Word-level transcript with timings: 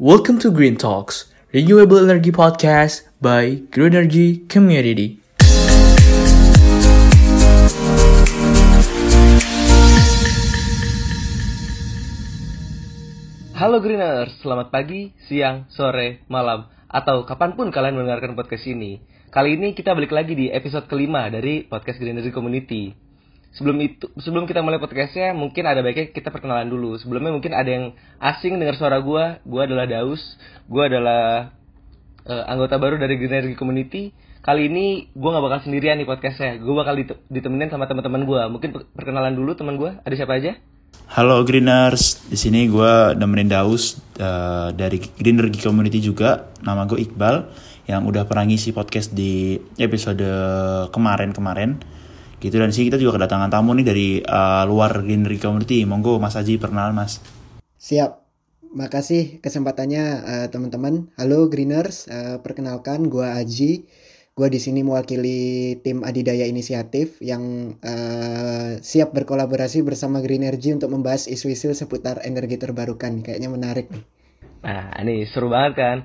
Welcome 0.00 0.40
to 0.40 0.48
Green 0.48 0.80
Talks, 0.80 1.28
renewable 1.52 2.00
energy 2.00 2.32
podcast 2.32 3.04
by 3.20 3.68
Green 3.68 3.92
Energy 3.92 4.48
Community. 4.48 5.20
Halo 13.52 13.84
Greeners, 13.84 14.40
selamat 14.40 14.72
pagi, 14.72 15.12
siang, 15.28 15.68
sore, 15.68 16.24
malam, 16.32 16.64
atau 16.88 17.28
kapan 17.28 17.52
pun 17.52 17.68
kalian 17.68 18.00
mendengarkan 18.00 18.32
podcast 18.32 18.64
ini. 18.72 19.04
Kali 19.28 19.60
ini 19.60 19.76
kita 19.76 19.92
balik 19.92 20.16
lagi 20.16 20.32
di 20.32 20.48
episode 20.48 20.88
kelima 20.88 21.28
dari 21.28 21.68
podcast 21.68 22.00
Green 22.00 22.16
Energy 22.16 22.32
Community. 22.32 23.09
Sebelum 23.50 23.82
itu, 23.82 24.06
sebelum 24.22 24.46
kita 24.46 24.62
mulai 24.62 24.78
podcastnya, 24.78 25.34
mungkin 25.34 25.66
ada 25.66 25.82
baiknya 25.82 26.14
kita 26.14 26.30
perkenalan 26.30 26.70
dulu. 26.70 26.94
Sebelumnya 27.02 27.34
mungkin 27.34 27.50
ada 27.50 27.66
yang 27.66 27.84
asing 28.22 28.62
dengar 28.62 28.78
suara 28.78 29.02
gue. 29.02 29.42
Gue 29.42 29.60
adalah 29.66 29.90
Daus, 29.90 30.22
gue 30.70 30.82
adalah 30.86 31.50
uh, 32.30 32.44
anggota 32.46 32.78
baru 32.78 32.94
dari 32.94 33.18
Green 33.18 33.34
Energy 33.34 33.58
Community. 33.58 34.14
Kali 34.40 34.70
ini 34.70 35.10
gue 35.12 35.30
nggak 35.30 35.44
bakal 35.44 35.60
sendirian 35.66 35.98
nih 35.98 36.06
podcastnya. 36.06 36.62
Gue 36.62 36.78
bakal 36.78 36.94
ditemenin 37.26 37.74
sama 37.74 37.90
teman-teman 37.90 38.22
gue. 38.22 38.40
Mungkin 38.54 38.70
perkenalan 38.94 39.34
dulu 39.34 39.58
teman 39.58 39.74
gue. 39.74 39.98
Ada 40.06 40.14
siapa 40.14 40.38
aja? 40.38 40.54
Halo 41.10 41.42
Greeners, 41.42 42.22
di 42.30 42.38
sini 42.38 42.70
gue 42.70 43.18
nemenin 43.18 43.50
Daus 43.50 43.98
uh, 44.22 44.70
dari 44.70 45.02
Green 45.18 45.42
Energy 45.42 45.58
Community 45.58 45.98
juga. 45.98 46.54
Nama 46.62 46.86
gue 46.86 47.02
Iqbal 47.02 47.50
yang 47.90 48.06
udah 48.06 48.30
pernah 48.30 48.46
ngisi 48.46 48.70
podcast 48.70 49.10
di 49.10 49.58
episode 49.74 50.22
kemarin-kemarin. 50.94 51.82
Gitu 52.40 52.56
dan 52.56 52.72
sih 52.72 52.88
kita 52.88 52.96
juga 52.96 53.20
kedatangan 53.20 53.52
tamu 53.52 53.76
nih 53.76 53.86
dari 53.86 54.08
uh, 54.24 54.64
luar 54.64 55.04
Green 55.04 55.28
Energy 55.28 55.36
Community. 55.36 55.84
Monggo 55.84 56.16
Mas 56.16 56.40
Aji 56.40 56.56
perkenalan 56.56 56.96
Mas. 56.96 57.20
Siap. 57.76 58.16
Makasih 58.70 59.44
kesempatannya 59.44 60.04
uh, 60.24 60.46
teman-teman. 60.48 61.12
Halo 61.20 61.52
Greeners, 61.52 62.08
uh, 62.08 62.40
perkenalkan 62.40 63.12
gue 63.12 63.28
Aji 63.28 63.84
gue 64.40 64.48
di 64.48 64.56
sini 64.56 64.80
mewakili 64.80 65.76
tim 65.84 66.00
Adidaya 66.00 66.48
Inisiatif 66.48 67.20
yang 67.20 67.76
uh, 67.84 68.80
siap 68.80 69.12
berkolaborasi 69.12 69.84
bersama 69.84 70.24
Green 70.24 70.40
Energy 70.40 70.72
untuk 70.72 70.88
membahas 70.96 71.28
isu-isu 71.28 71.76
seputar 71.76 72.24
energi 72.24 72.56
terbarukan. 72.56 73.20
Kayaknya 73.20 73.50
menarik 73.52 73.92
nih. 73.92 74.04
Nah, 74.64 74.96
ini 75.04 75.28
seru 75.28 75.52
banget 75.52 75.72
kan? 75.76 75.96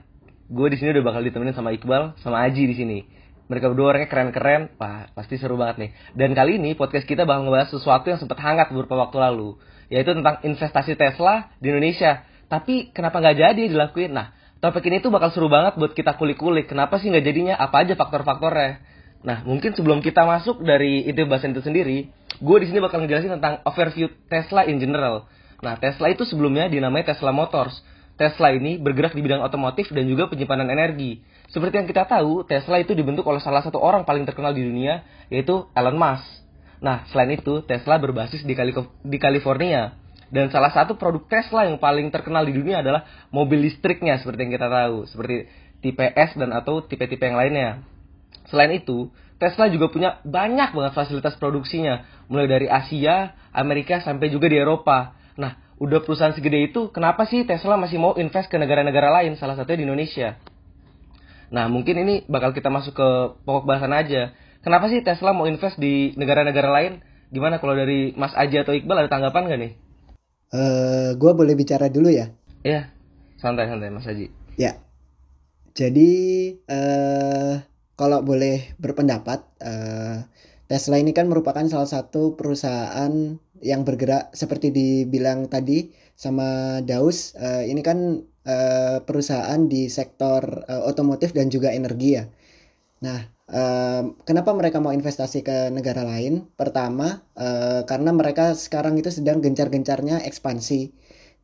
Gue 0.52 0.68
di 0.68 0.76
sini 0.76 1.00
udah 1.00 1.06
bakal 1.08 1.24
ditemenin 1.24 1.56
sama 1.56 1.72
Iqbal, 1.72 2.20
sama 2.20 2.44
Aji 2.44 2.68
di 2.68 2.76
sini. 2.76 3.00
Mereka 3.46 3.70
berdua 3.70 3.94
orangnya 3.94 4.10
keren-keren, 4.10 4.74
wah 4.82 5.06
pasti 5.14 5.38
seru 5.38 5.54
banget 5.54 5.78
nih. 5.78 5.92
Dan 6.18 6.34
kali 6.34 6.58
ini 6.58 6.74
podcast 6.74 7.06
kita 7.06 7.30
bakal 7.30 7.46
ngebahas 7.46 7.70
sesuatu 7.70 8.10
yang 8.10 8.18
sempat 8.18 8.42
hangat 8.42 8.74
beberapa 8.74 8.98
waktu 9.06 9.22
lalu, 9.22 9.62
yaitu 9.94 10.18
tentang 10.18 10.42
investasi 10.42 10.98
Tesla 10.98 11.54
di 11.62 11.70
Indonesia. 11.70 12.26
Tapi 12.50 12.90
kenapa 12.90 13.22
nggak 13.22 13.38
jadi 13.38 13.64
dilakuin? 13.70 14.18
Nah, 14.18 14.34
topik 14.58 14.90
ini 14.90 14.98
tuh 14.98 15.14
bakal 15.14 15.30
seru 15.30 15.46
banget 15.46 15.78
buat 15.78 15.94
kita 15.94 16.18
kulik-kulik. 16.18 16.66
Kenapa 16.66 16.98
sih 16.98 17.14
nggak 17.14 17.26
jadinya? 17.26 17.54
Apa 17.62 17.86
aja 17.86 17.94
faktor-faktornya? 17.94 18.82
Nah, 19.26 19.42
mungkin 19.46 19.74
sebelum 19.78 20.02
kita 20.02 20.26
masuk 20.26 20.62
dari 20.62 21.06
itu 21.06 21.26
bahasan 21.26 21.54
itu 21.54 21.62
sendiri, 21.66 22.10
gue 22.42 22.58
di 22.62 22.66
sini 22.70 22.82
bakal 22.82 23.02
ngejelasin 23.06 23.38
tentang 23.42 23.62
overview 23.66 24.10
Tesla 24.30 24.66
in 24.66 24.78
general. 24.82 25.30
Nah, 25.62 25.78
Tesla 25.78 26.10
itu 26.10 26.26
sebelumnya 26.26 26.66
dinamai 26.70 27.02
Tesla 27.06 27.34
Motors. 27.34 27.78
Tesla 28.16 28.56
ini 28.56 28.80
bergerak 28.80 29.12
di 29.12 29.20
bidang 29.20 29.44
otomotif 29.44 29.92
dan 29.92 30.08
juga 30.08 30.32
penyimpanan 30.32 30.72
energi. 30.72 31.20
Seperti 31.52 31.84
yang 31.84 31.88
kita 31.88 32.08
tahu, 32.08 32.48
Tesla 32.48 32.80
itu 32.80 32.96
dibentuk 32.96 33.28
oleh 33.28 33.44
salah 33.44 33.60
satu 33.60 33.78
orang 33.80 34.08
paling 34.08 34.24
terkenal 34.24 34.56
di 34.56 34.64
dunia, 34.64 35.04
yaitu 35.28 35.68
Elon 35.76 36.00
Musk. 36.00 36.24
Nah, 36.80 37.04
selain 37.12 37.36
itu, 37.36 37.64
Tesla 37.68 38.00
berbasis 38.00 38.44
di, 38.48 38.56
di 39.04 39.18
California. 39.20 40.00
Dan 40.32 40.50
salah 40.50 40.74
satu 40.74 40.98
produk 40.98 41.28
Tesla 41.30 41.70
yang 41.70 41.78
paling 41.78 42.10
terkenal 42.10 42.44
di 42.44 42.56
dunia 42.56 42.82
adalah 42.82 43.06
mobil 43.30 43.62
listriknya 43.62 44.18
seperti 44.18 44.48
yang 44.48 44.54
kita 44.58 44.68
tahu, 44.68 45.06
seperti 45.06 45.36
tipe 45.86 46.02
S 46.02 46.34
dan 46.34 46.50
atau 46.56 46.82
tipe-tipe 46.82 47.22
yang 47.22 47.38
lainnya. 47.38 47.86
Selain 48.50 48.74
itu, 48.74 49.14
Tesla 49.38 49.68
juga 49.70 49.92
punya 49.92 50.24
banyak 50.24 50.74
banget 50.74 50.94
fasilitas 50.96 51.36
produksinya, 51.38 52.26
mulai 52.32 52.48
dari 52.48 52.68
Asia, 52.72 53.36
Amerika 53.54 54.02
sampai 54.02 54.32
juga 54.32 54.50
di 54.50 54.58
Eropa. 54.58 55.14
Udah 55.76 56.00
perusahaan 56.00 56.32
segede 56.32 56.72
itu, 56.72 56.88
kenapa 56.96 57.28
sih 57.28 57.44
Tesla 57.44 57.76
masih 57.76 58.00
mau 58.00 58.16
invest 58.16 58.48
ke 58.48 58.56
negara-negara 58.56 59.12
lain, 59.12 59.36
salah 59.36 59.60
satunya 59.60 59.84
di 59.84 59.86
Indonesia? 59.92 60.40
Nah, 61.52 61.68
mungkin 61.68 62.00
ini 62.00 62.24
bakal 62.32 62.56
kita 62.56 62.72
masuk 62.72 62.96
ke 62.96 63.10
pokok 63.44 63.68
bahasan 63.68 63.92
aja. 63.92 64.32
Kenapa 64.64 64.88
sih 64.88 65.04
Tesla 65.04 65.36
mau 65.36 65.46
invest 65.46 65.76
di 65.76 66.16
negara-negara 66.16 66.72
lain? 66.72 67.04
Gimana 67.30 67.60
kalau 67.60 67.76
dari 67.76 68.16
Mas 68.16 68.34
Aja 68.34 68.64
atau 68.64 68.72
Iqbal 68.72 69.06
ada 69.06 69.12
tanggapan 69.12 69.52
gak 69.52 69.62
nih? 69.62 69.74
Uh, 70.56 70.58
eh, 70.58 71.10
gue 71.20 71.32
boleh 71.36 71.54
bicara 71.54 71.92
dulu 71.92 72.08
ya? 72.08 72.32
Iya, 72.64 72.90
santai-santai 73.38 73.92
Mas 73.92 74.08
Haji. 74.08 74.32
Ya, 74.56 74.80
jadi 75.76 76.12
uh, 76.72 77.60
kalau 78.00 78.24
boleh 78.24 78.72
berpendapat, 78.80 79.44
uh, 79.60 80.24
Tesla 80.72 80.98
ini 80.98 81.12
kan 81.12 81.28
merupakan 81.28 81.68
salah 81.68 81.86
satu 81.92 82.40
perusahaan 82.40 83.38
yang 83.62 83.88
bergerak 83.88 84.32
seperti 84.36 84.72
dibilang 84.72 85.48
tadi 85.48 85.92
sama 86.16 86.80
Daus. 86.84 87.36
Uh, 87.36 87.64
ini 87.68 87.80
kan 87.84 88.24
uh, 88.48 88.98
perusahaan 89.04 89.62
di 89.68 89.88
sektor 89.92 90.42
uh, 90.68 90.84
otomotif 90.88 91.32
dan 91.32 91.52
juga 91.52 91.72
energi 91.72 92.10
ya. 92.18 92.26
Nah, 93.04 93.36
Uh, 93.46 94.18
kenapa 94.26 94.58
mereka 94.58 94.82
mau 94.82 94.90
investasi 94.90 95.46
ke 95.46 95.70
negara 95.70 96.02
lain? 96.02 96.50
Pertama, 96.58 97.22
uh, 97.38 97.86
karena 97.86 98.10
mereka 98.10 98.58
sekarang 98.58 98.98
itu 98.98 99.14
sedang 99.14 99.38
gencar-gencarnya 99.38 100.26
ekspansi. 100.26 100.90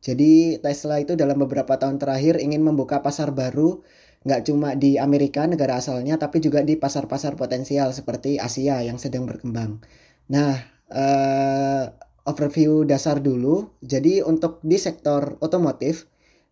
Jadi 0.02 0.58
Tesla 0.58 0.98
itu 0.98 1.14
dalam 1.14 1.38
beberapa 1.38 1.78
tahun 1.78 2.02
terakhir 2.02 2.42
ingin 2.42 2.58
membuka 2.58 3.06
pasar 3.06 3.30
baru, 3.30 3.86
nggak 4.26 4.42
cuma 4.50 4.74
di 4.74 4.98
Amerika 4.98 5.46
negara 5.46 5.78
asalnya, 5.78 6.18
tapi 6.18 6.42
juga 6.42 6.66
di 6.66 6.74
pasar-pasar 6.74 7.38
potensial 7.38 7.94
seperti 7.94 8.34
Asia 8.34 8.82
yang 8.82 8.98
sedang 8.98 9.22
berkembang. 9.22 9.78
Nah, 10.26 10.58
uh, 10.92 11.88
overview 12.28 12.84
dasar 12.84 13.18
dulu. 13.18 13.72
Jadi 13.82 14.20
untuk 14.22 14.60
di 14.62 14.76
sektor 14.76 15.40
otomotif, 15.40 16.06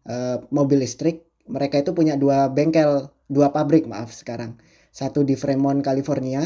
uh, 0.08 0.42
mobil 0.50 0.82
listrik, 0.82 1.28
mereka 1.46 1.84
itu 1.84 1.92
punya 1.92 2.16
dua 2.16 2.48
bengkel, 2.50 3.12
dua 3.28 3.52
pabrik 3.54 3.86
maaf 3.86 4.10
sekarang 4.10 4.58
satu 4.90 5.22
di 5.22 5.38
Fremont, 5.38 5.80
California, 5.80 6.42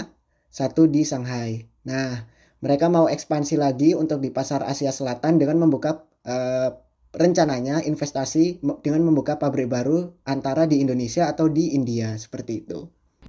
satu 0.52 0.86
di 0.86 1.02
Shanghai. 1.02 1.64
Nah, 1.88 2.28
mereka 2.60 2.92
mau 2.92 3.08
ekspansi 3.08 3.56
lagi 3.56 3.96
untuk 3.96 4.20
di 4.20 4.30
pasar 4.30 4.64
Asia 4.64 4.92
Selatan 4.92 5.40
dengan 5.40 5.64
membuka 5.64 6.04
uh, 6.24 6.70
rencananya 7.14 7.80
investasi 7.84 8.60
dengan 8.84 9.02
membuka 9.06 9.40
pabrik 9.40 9.70
baru 9.70 10.12
antara 10.28 10.68
di 10.68 10.80
Indonesia 10.82 11.30
atau 11.30 11.48
di 11.48 11.72
India 11.72 12.16
seperti 12.20 12.64
itu. 12.66 12.84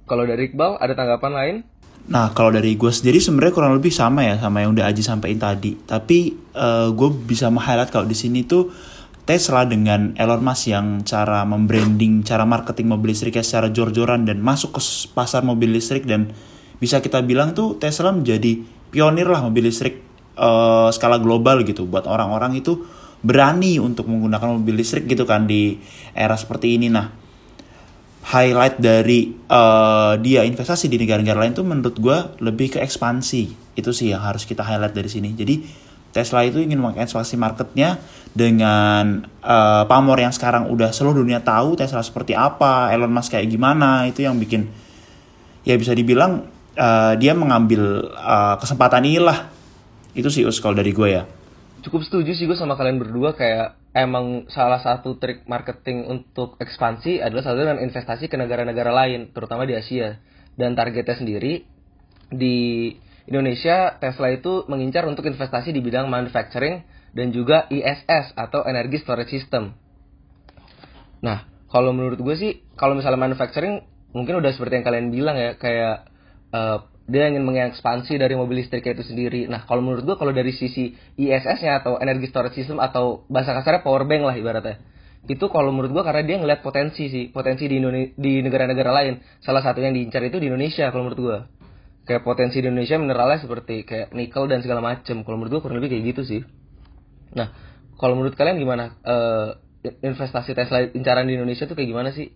Kalau 0.06 0.22
dari 0.22 0.46
Iqbal 0.48 0.78
ada 0.78 0.94
tanggapan 0.94 1.32
lain? 1.34 1.56
Nah 2.06 2.30
kalau 2.30 2.54
dari 2.54 2.78
gue 2.78 2.92
sendiri 2.94 3.18
sebenarnya 3.18 3.50
kurang 3.50 3.74
lebih 3.74 3.90
sama 3.90 4.22
ya 4.22 4.38
sama 4.38 4.62
yang 4.62 4.78
udah 4.78 4.86
Aji 4.86 5.02
sampaikan 5.02 5.52
tadi. 5.52 5.74
Tapi 5.74 6.18
uh, 6.54 6.94
gue 6.94 7.10
bisa 7.26 7.50
meng-highlight 7.50 7.90
kalau 7.90 8.06
di 8.06 8.14
sini 8.14 8.46
tuh 8.46 8.70
Tesla 9.26 9.66
dengan 9.66 10.14
Elon 10.14 10.38
Musk 10.38 10.70
yang 10.70 11.02
cara 11.02 11.42
membranding, 11.42 12.22
cara 12.22 12.46
marketing 12.46 12.94
mobil 12.94 13.10
listriknya 13.10 13.42
secara 13.42 13.74
jor-joran 13.74 14.22
dan 14.22 14.38
masuk 14.38 14.78
ke 14.78 14.80
pasar 15.10 15.42
mobil 15.42 15.74
listrik 15.74 16.06
dan 16.06 16.30
bisa 16.78 17.02
kita 17.02 17.26
bilang 17.26 17.50
tuh 17.50 17.74
Tesla 17.82 18.14
menjadi 18.14 18.62
pionir 18.94 19.26
lah 19.26 19.42
mobil 19.42 19.66
listrik 19.66 20.06
uh, 20.38 20.94
skala 20.94 21.18
global 21.18 21.66
gitu 21.66 21.90
buat 21.90 22.06
orang-orang 22.06 22.62
itu 22.62 22.86
berani 23.26 23.82
untuk 23.82 24.06
menggunakan 24.06 24.62
mobil 24.62 24.78
listrik 24.78 25.10
gitu 25.10 25.26
kan 25.26 25.50
di 25.50 25.74
era 26.14 26.38
seperti 26.38 26.78
ini 26.78 26.86
nah 26.86 27.25
highlight 28.26 28.82
dari 28.82 29.30
uh, 29.46 30.18
dia 30.18 30.42
investasi 30.42 30.90
di 30.90 30.98
negara-negara 30.98 31.46
lain 31.46 31.54
tuh 31.54 31.66
menurut 31.66 31.96
gue 31.96 32.18
lebih 32.42 32.74
ke 32.74 32.78
ekspansi 32.82 33.74
itu 33.78 33.90
sih 33.94 34.10
yang 34.10 34.24
harus 34.24 34.42
kita 34.42 34.66
highlight 34.66 34.94
dari 34.94 35.06
sini 35.06 35.30
jadi 35.36 35.62
Tesla 36.16 36.48
itu 36.48 36.64
ingin 36.64 36.80
mengekspansi 36.80 37.36
marketnya 37.36 38.00
dengan 38.32 39.20
uh, 39.44 39.84
pamor 39.84 40.16
yang 40.16 40.32
sekarang 40.32 40.72
udah 40.72 40.88
seluruh 40.88 41.20
dunia 41.20 41.44
tahu 41.44 41.76
Tesla 41.76 42.00
seperti 42.00 42.32
apa, 42.32 42.88
Elon 42.88 43.12
Musk 43.12 43.36
kayak 43.36 43.44
gimana, 43.52 44.08
itu 44.08 44.24
yang 44.24 44.40
bikin 44.40 44.64
ya 45.60 45.76
bisa 45.76 45.92
dibilang 45.92 46.48
uh, 46.72 47.12
dia 47.20 47.36
mengambil 47.36 48.12
uh, 48.16 48.56
kesempatan 48.56 49.04
inilah. 49.04 49.52
Itu 50.16 50.32
sih 50.32 50.48
us 50.48 50.56
kalau 50.56 50.72
dari 50.72 50.96
gue 50.96 51.20
ya. 51.20 51.28
Cukup 51.84 52.00
setuju 52.00 52.32
sih 52.32 52.48
gue 52.48 52.56
sama 52.56 52.80
kalian 52.80 52.96
berdua 52.96 53.36
kayak 53.36 53.85
emang 53.96 54.44
salah 54.52 54.76
satu 54.84 55.16
trik 55.16 55.48
marketing 55.48 56.04
untuk 56.04 56.60
ekspansi 56.60 57.24
adalah 57.24 57.48
satu 57.48 57.64
dengan 57.64 57.80
investasi 57.80 58.28
ke 58.28 58.36
negara-negara 58.36 58.92
lain, 58.92 59.32
terutama 59.32 59.64
di 59.64 59.72
Asia. 59.72 60.20
Dan 60.56 60.76
targetnya 60.76 61.16
sendiri 61.16 61.64
di 62.28 62.92
Indonesia, 63.24 63.96
Tesla 63.96 64.28
itu 64.32 64.68
mengincar 64.68 65.08
untuk 65.08 65.24
investasi 65.24 65.72
di 65.72 65.80
bidang 65.80 66.06
manufacturing 66.12 66.84
dan 67.16 67.32
juga 67.32 67.64
ISS 67.72 68.36
atau 68.36 68.62
Energy 68.68 69.00
Storage 69.00 69.32
System. 69.32 69.72
Nah, 71.24 71.48
kalau 71.72 71.96
menurut 71.96 72.20
gue 72.20 72.36
sih, 72.36 72.52
kalau 72.76 72.94
misalnya 72.94 73.18
manufacturing 73.18 73.82
mungkin 74.12 74.38
udah 74.38 74.52
seperti 74.52 74.80
yang 74.80 74.86
kalian 74.86 75.08
bilang 75.08 75.36
ya, 75.40 75.56
kayak 75.56 76.08
uh, 76.52 76.84
dia 77.06 77.30
ingin 77.30 77.46
mengekspansi 77.46 78.18
dari 78.18 78.34
mobil 78.34 78.66
listriknya 78.66 78.98
itu 78.98 79.06
sendiri. 79.06 79.46
Nah, 79.46 79.62
kalau 79.62 79.78
menurut 79.78 80.02
gue 80.02 80.16
kalau 80.18 80.34
dari 80.34 80.50
sisi 80.50 80.90
ISS-nya 81.14 81.78
atau 81.82 82.02
Energy 82.02 82.26
Storage 82.26 82.58
System 82.58 82.82
atau 82.82 83.22
bahasa 83.30 83.54
kasarnya 83.54 83.86
power 83.86 84.02
bank 84.04 84.22
lah 84.26 84.34
ibaratnya. 84.34 84.82
itu 85.26 85.42
kalau 85.50 85.74
menurut 85.74 85.90
gua 85.90 86.04
karena 86.06 86.22
dia 86.22 86.38
ngeliat 86.38 86.62
potensi 86.62 87.10
sih 87.10 87.34
potensi 87.34 87.66
di 87.66 87.82
Indonesia 87.82 88.14
di 88.14 88.46
negara-negara 88.46 88.90
lain. 88.94 89.18
Salah 89.42 89.58
satu 89.58 89.82
yang 89.82 89.90
diincar 89.90 90.22
itu 90.22 90.38
di 90.38 90.46
Indonesia 90.46 90.86
kalau 90.94 91.10
menurut 91.10 91.18
gua. 91.18 91.38
Kayak 92.06 92.22
potensi 92.22 92.62
di 92.62 92.70
Indonesia 92.70 92.94
mineralnya 92.94 93.42
seperti 93.42 93.82
kayak 93.82 94.14
nikel 94.14 94.46
dan 94.46 94.62
segala 94.62 94.78
macem. 94.78 95.26
Kalau 95.26 95.34
menurut 95.34 95.58
gua 95.58 95.62
kurang 95.66 95.82
lebih 95.82 95.98
kayak 95.98 96.14
gitu 96.14 96.22
sih. 96.22 96.40
Nah 97.34 97.50
kalau 97.98 98.14
menurut 98.14 98.38
kalian 98.38 98.54
gimana? 98.62 98.94
Eh, 99.02 99.50
investasi 100.02 100.54
Tesla 100.54 100.82
incaran 100.94 101.26
di 101.26 101.34
Indonesia 101.34 101.66
tuh 101.66 101.74
kayak 101.74 101.90
gimana 101.90 102.10
sih 102.14 102.30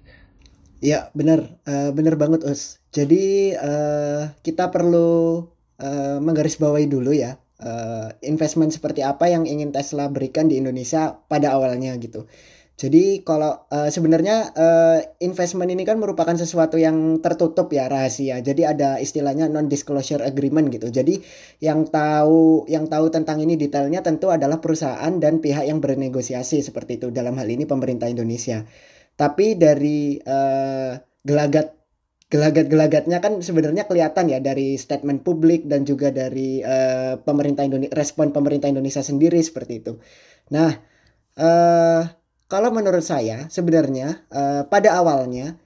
Ya, 0.81 1.13
benar. 1.13 1.61
Eh, 1.69 1.93
benar 1.93 2.17
banget, 2.17 2.41
Us. 2.49 2.81
Jadi, 2.97 3.53
eh, 3.53 4.23
kita 4.41 4.73
perlu 4.73 5.45
eh, 5.81 6.19
menggarisbawahi 6.21 6.89
dulu 6.93 7.13
ya, 7.17 7.37
eh, 7.61 8.09
investment 8.25 8.73
seperti 8.73 9.01
apa 9.05 9.29
yang 9.33 9.45
ingin 9.49 9.73
Tesla 9.73 10.09
berikan 10.13 10.49
di 10.49 10.57
Indonesia 10.61 11.17
pada 11.29 11.53
awalnya 11.57 11.97
gitu. 12.01 12.25
Jadi, 12.81 13.21
kalau 13.29 13.65
eh, 13.73 13.93
sebenarnya 13.93 14.37
eh, 14.57 14.99
investment 15.21 15.69
ini 15.73 15.85
kan 15.85 16.01
merupakan 16.01 16.33
sesuatu 16.37 16.77
yang 16.81 17.21
tertutup 17.21 17.69
ya, 17.73 17.89
rahasia. 17.93 18.41
Jadi 18.41 18.65
ada 18.65 18.97
istilahnya 19.01 19.49
non-disclosure 19.53 20.25
agreement 20.25 20.73
gitu. 20.73 20.89
Jadi, 20.89 21.21
yang 21.61 21.89
tahu 21.93 22.65
yang 22.73 22.89
tahu 22.89 23.13
tentang 23.13 23.41
ini 23.45 23.57
detailnya 23.61 24.01
tentu 24.01 24.33
adalah 24.33 24.61
perusahaan 24.65 25.13
dan 25.21 25.45
pihak 25.45 25.65
yang 25.69 25.81
bernegosiasi 25.85 26.65
seperti 26.65 26.97
itu. 27.01 27.09
Dalam 27.13 27.37
hal 27.37 27.49
ini 27.53 27.69
pemerintah 27.69 28.09
Indonesia. 28.09 28.65
Tapi 29.21 29.47
dari 29.65 30.17
eh, 30.17 30.93
gelagat 31.29 31.67
gelagat-gelagatnya 32.31 33.19
kan 33.25 33.33
sebenarnya 33.43 33.85
kelihatan 33.91 34.31
ya 34.33 34.39
dari 34.39 34.79
statement 34.85 35.21
publik 35.27 35.67
dan 35.67 35.83
juga 35.91 36.09
dari 36.15 36.63
eh, 36.63 37.15
pemerintah 37.29 37.65
Indonesia 37.69 37.95
respon 38.01 38.31
pemerintah 38.37 38.69
Indonesia 38.73 39.03
sendiri 39.11 39.41
seperti 39.43 39.75
itu. 39.83 39.93
Nah, 40.55 40.71
eh 41.39 42.03
kalau 42.51 42.71
menurut 42.75 43.05
saya 43.07 43.47
sebenarnya 43.57 44.09
eh, 44.33 44.63
pada 44.73 44.91
awalnya 45.01 45.59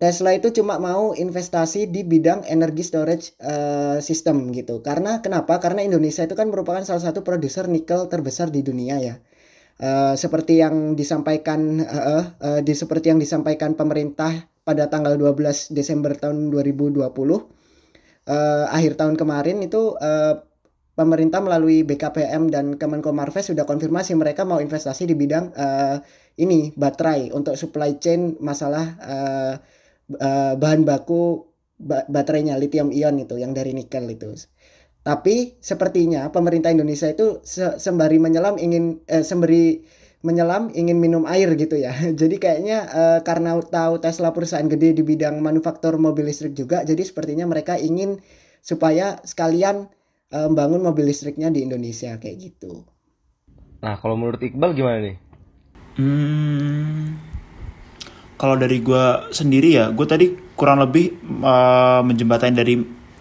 Tesla 0.00 0.32
itu 0.32 0.48
cuma 0.56 0.80
mau 0.80 1.12
investasi 1.12 1.80
di 1.94 2.00
bidang 2.12 2.40
energi 2.48 2.80
storage 2.90 3.26
eh, 3.36 3.98
system 4.00 4.48
gitu. 4.56 4.80
Karena 4.80 5.20
kenapa? 5.24 5.60
Karena 5.64 5.84
Indonesia 5.84 6.24
itu 6.24 6.32
kan 6.40 6.48
merupakan 6.48 6.80
salah 6.88 7.04
satu 7.04 7.20
produser 7.20 7.68
nikel 7.68 8.08
terbesar 8.12 8.48
di 8.48 8.64
dunia 8.64 8.96
ya. 9.08 9.14
Eh, 9.80 10.12
seperti 10.12 10.60
yang 10.60 10.92
disampaikan 10.92 11.80
eh, 11.80 12.24
eh, 12.36 12.60
di 12.60 12.76
seperti 12.76 13.16
yang 13.16 13.16
disampaikan 13.16 13.72
pemerintah 13.72 14.28
pada 14.60 14.92
tanggal 14.92 15.16
12 15.16 15.72
Desember 15.72 16.12
tahun 16.12 16.52
2020 16.52 17.00
eh, 17.00 18.64
akhir 18.68 19.00
tahun 19.00 19.16
kemarin 19.16 19.64
itu 19.64 19.96
eh, 19.96 20.36
pemerintah 20.92 21.40
melalui 21.40 21.80
BKPM 21.88 22.52
dan 22.52 22.76
Kemenko 22.76 23.16
Marves 23.16 23.48
sudah 23.48 23.64
konfirmasi 23.64 24.12
mereka 24.20 24.44
mau 24.44 24.60
investasi 24.60 25.08
di 25.08 25.16
bidang 25.16 25.56
eh, 25.56 25.96
ini 26.36 26.76
baterai 26.76 27.32
untuk 27.32 27.56
supply 27.56 27.96
chain 27.96 28.36
masalah 28.36 28.84
eh, 29.00 29.54
eh, 30.20 30.52
bahan 30.60 30.84
baku 30.84 31.40
ba- 31.80 32.04
baterainya 32.04 32.60
lithium 32.60 32.92
ion 32.92 33.16
itu 33.16 33.40
yang 33.40 33.56
dari 33.56 33.72
nikel 33.72 34.04
itu. 34.12 34.36
Tapi 35.00 35.56
sepertinya 35.64 36.28
pemerintah 36.28 36.70
Indonesia 36.72 37.08
itu 37.08 37.40
se- 37.42 37.76
sembari 37.80 38.20
menyelam 38.20 38.60
ingin 38.60 39.00
eh, 39.08 39.24
sembari 39.24 39.80
menyelam 40.20 40.68
ingin 40.76 41.00
minum 41.00 41.24
air 41.24 41.48
gitu 41.56 41.76
ya. 41.80 41.92
Jadi 42.20 42.36
kayaknya 42.36 42.78
eh, 42.92 43.18
karena 43.24 43.56
tahu 43.60 43.94
Tesla 44.04 44.30
perusahaan 44.36 44.68
gede 44.68 44.92
di 44.98 45.02
bidang 45.04 45.40
manufaktur 45.40 45.96
mobil 45.96 46.28
listrik 46.28 46.52
juga, 46.52 46.84
jadi 46.84 47.00
sepertinya 47.00 47.48
mereka 47.48 47.80
ingin 47.80 48.20
supaya 48.60 49.16
sekalian 49.24 49.88
eh, 50.34 50.46
membangun 50.48 50.84
mobil 50.84 51.08
listriknya 51.08 51.48
di 51.48 51.64
Indonesia 51.64 52.16
kayak 52.20 52.36
gitu. 52.40 52.84
nah 53.80 53.96
kalau 53.96 54.16
menurut 54.16 54.40
Iqbal 54.40 54.76
gimana 54.76 54.98
nih 55.00 55.16
Hmm, 55.98 57.18
kalau 58.40 58.56
dari 58.56 58.80
gue 58.80 59.04
sendiri 59.36 59.76
ya, 59.76 59.92
gue 59.92 60.06
tadi 60.08 60.26
kurang 60.56 60.80
lebih 60.80 61.12
eh, 61.44 62.00
menjembatani 62.04 62.54
dari 62.56 62.74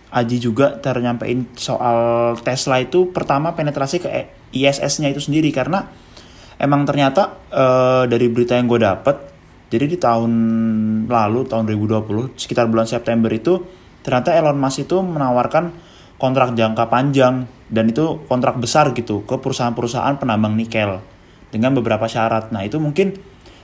Aji 0.09 0.41
juga 0.41 0.73
ternyampein 0.81 1.45
soal 1.53 2.33
Tesla 2.41 2.81
itu 2.81 3.13
pertama 3.13 3.53
penetrasi 3.53 4.01
ke 4.01 4.09
ISS-nya 4.49 5.13
itu 5.13 5.21
sendiri 5.21 5.53
karena 5.53 5.85
emang 6.57 6.81
ternyata 6.89 7.37
eh, 7.53 8.03
dari 8.09 8.25
berita 8.33 8.57
yang 8.57 8.65
gue 8.65 8.81
dapet, 8.81 9.15
jadi 9.69 9.85
di 9.85 9.97
tahun 10.01 10.31
lalu 11.05 11.45
tahun 11.45 11.69
2020 11.69 12.41
sekitar 12.41 12.65
bulan 12.65 12.89
September 12.89 13.29
itu 13.29 13.61
ternyata 14.01 14.33
Elon 14.33 14.57
Musk 14.57 14.89
itu 14.89 14.97
menawarkan 14.97 15.69
kontrak 16.17 16.57
jangka 16.57 16.89
panjang 16.89 17.45
dan 17.69 17.85
itu 17.93 18.25
kontrak 18.25 18.57
besar 18.57 18.91
gitu 18.97 19.23
ke 19.23 19.37
perusahaan-perusahaan 19.37 20.17
penambang 20.17 20.57
nikel 20.57 20.99
dengan 21.53 21.77
beberapa 21.77 22.09
syarat. 22.09 22.49
Nah, 22.49 22.65
itu 22.65 22.81
mungkin 22.81 23.13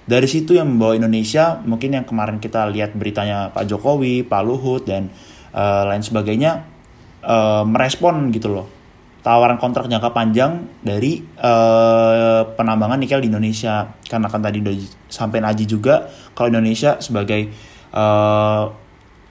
dari 0.06 0.30
situ 0.30 0.54
yang 0.54 0.70
membawa 0.78 0.94
Indonesia 0.94 1.60
mungkin 1.66 1.98
yang 1.98 2.06
kemarin 2.06 2.38
kita 2.38 2.70
lihat 2.70 2.94
beritanya 2.94 3.50
Pak 3.50 3.66
Jokowi, 3.66 4.22
Pak 4.22 4.42
Luhut 4.46 4.86
dan 4.86 5.10
eh, 5.56 5.84
lain 5.88 6.04
sebagainya 6.04 6.52
eh, 7.24 7.64
merespon 7.64 8.30
gitu 8.36 8.52
loh. 8.52 8.68
Tawaran 9.26 9.58
kontrak 9.58 9.90
jangka 9.90 10.14
panjang 10.14 10.70
dari 10.86 11.24
eh, 11.24 12.42
penambangan 12.54 13.00
nikel 13.00 13.24
di 13.24 13.32
Indonesia. 13.32 13.90
Karena 14.06 14.30
kan 14.30 14.44
tadi 14.44 14.62
udah 14.62 14.76
sampai 15.10 15.42
Aji 15.42 15.66
juga 15.66 16.12
kalau 16.38 16.52
Indonesia 16.52 17.00
sebagai 17.00 17.50
eh, 17.96 18.64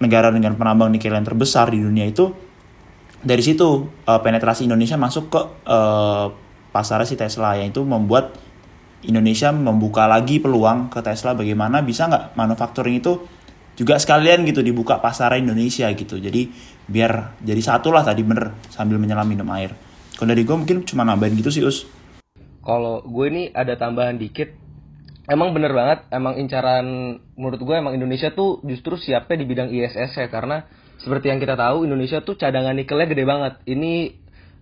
negara 0.02 0.28
dengan 0.34 0.58
penambang 0.58 0.90
nikel 0.90 1.14
yang 1.14 1.22
terbesar 1.22 1.70
di 1.70 1.78
dunia 1.78 2.08
itu 2.08 2.32
dari 3.24 3.40
situ 3.40 3.88
eh, 4.04 4.20
penetrasi 4.20 4.68
Indonesia 4.68 4.98
masuk 4.98 5.30
ke 5.30 5.40
eh, 5.64 6.26
pasarnya 6.74 7.06
si 7.06 7.14
Tesla 7.14 7.54
yang 7.54 7.70
itu 7.70 7.86
membuat 7.86 8.34
Indonesia 9.04 9.52
membuka 9.52 10.08
lagi 10.08 10.40
peluang 10.40 10.88
ke 10.90 11.00
Tesla 11.04 11.36
bagaimana 11.36 11.84
bisa 11.84 12.08
nggak 12.08 12.34
manufacturing 12.34 12.98
itu 12.98 13.20
juga 13.74 13.98
sekalian 13.98 14.46
gitu 14.46 14.62
dibuka 14.62 15.02
pasar 15.02 15.34
Indonesia 15.38 15.90
gitu. 15.90 16.18
Jadi 16.18 16.50
biar 16.86 17.38
jadi 17.42 17.62
satu 17.62 17.90
lah 17.90 18.06
tadi 18.06 18.22
bener 18.22 18.54
sambil 18.70 18.98
menyelam 19.02 19.26
minum 19.26 19.46
air. 19.54 19.74
Kalau 20.14 20.30
dari 20.30 20.46
gue 20.46 20.54
mungkin 20.54 20.86
cuma 20.86 21.02
nambahin 21.02 21.34
gitu 21.34 21.50
sih 21.50 21.62
us. 21.66 21.86
Kalau 22.62 23.02
gue 23.04 23.26
ini 23.28 23.42
ada 23.50 23.74
tambahan 23.74 24.16
dikit. 24.16 24.62
Emang 25.24 25.56
bener 25.56 25.72
banget 25.72 26.04
emang 26.12 26.36
incaran 26.36 27.16
menurut 27.34 27.60
gue 27.64 27.74
emang 27.74 27.96
Indonesia 27.96 28.28
tuh 28.36 28.60
justru 28.62 29.00
siapnya 29.00 29.40
di 29.40 29.46
bidang 29.48 29.72
ISS 29.72 30.20
ya. 30.20 30.28
Karena 30.30 30.62
seperti 31.00 31.32
yang 31.32 31.42
kita 31.42 31.58
tahu 31.58 31.88
Indonesia 31.88 32.22
tuh 32.22 32.38
cadangan 32.38 32.76
nikelnya 32.76 33.08
gede 33.10 33.24
banget. 33.26 33.54
Ini 33.66 33.92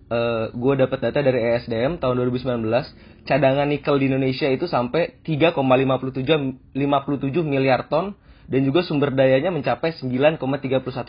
eh, 0.09 0.45
gue 0.49 0.73
dapat 0.79 0.99
data 1.03 1.19
dari 1.21 1.39
ESDM 1.53 2.01
tahun 2.01 2.15
2019 2.17 2.65
cadangan 3.23 3.67
nikel 3.71 3.95
di 3.99 4.05
Indonesia 4.11 4.47
itu 4.51 4.67
sampai 4.67 5.23
3,57 5.23 6.75
57 6.75 6.75
miliar 7.43 7.87
ton 7.87 8.15
dan 8.47 8.61
juga 8.67 8.83
sumber 8.83 9.15
dayanya 9.15 9.49
mencapai 9.49 9.95
9,31 9.95 10.39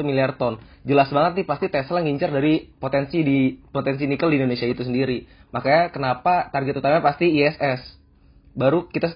miliar 0.07 0.39
ton. 0.39 0.63
Jelas 0.87 1.11
banget 1.11 1.43
nih 1.43 1.47
pasti 1.47 1.67
Tesla 1.67 1.99
ngincar 2.01 2.31
dari 2.31 2.71
potensi 2.79 3.23
di 3.27 3.59
potensi 3.59 4.07
nikel 4.07 4.31
di 4.31 4.39
Indonesia 4.39 4.67
itu 4.67 4.87
sendiri. 4.87 5.27
Makanya 5.51 5.91
kenapa 5.91 6.51
target 6.55 6.79
utamanya 6.79 7.03
pasti 7.03 7.31
ISS. 7.35 7.99
Baru 8.55 8.87
kita 8.87 9.11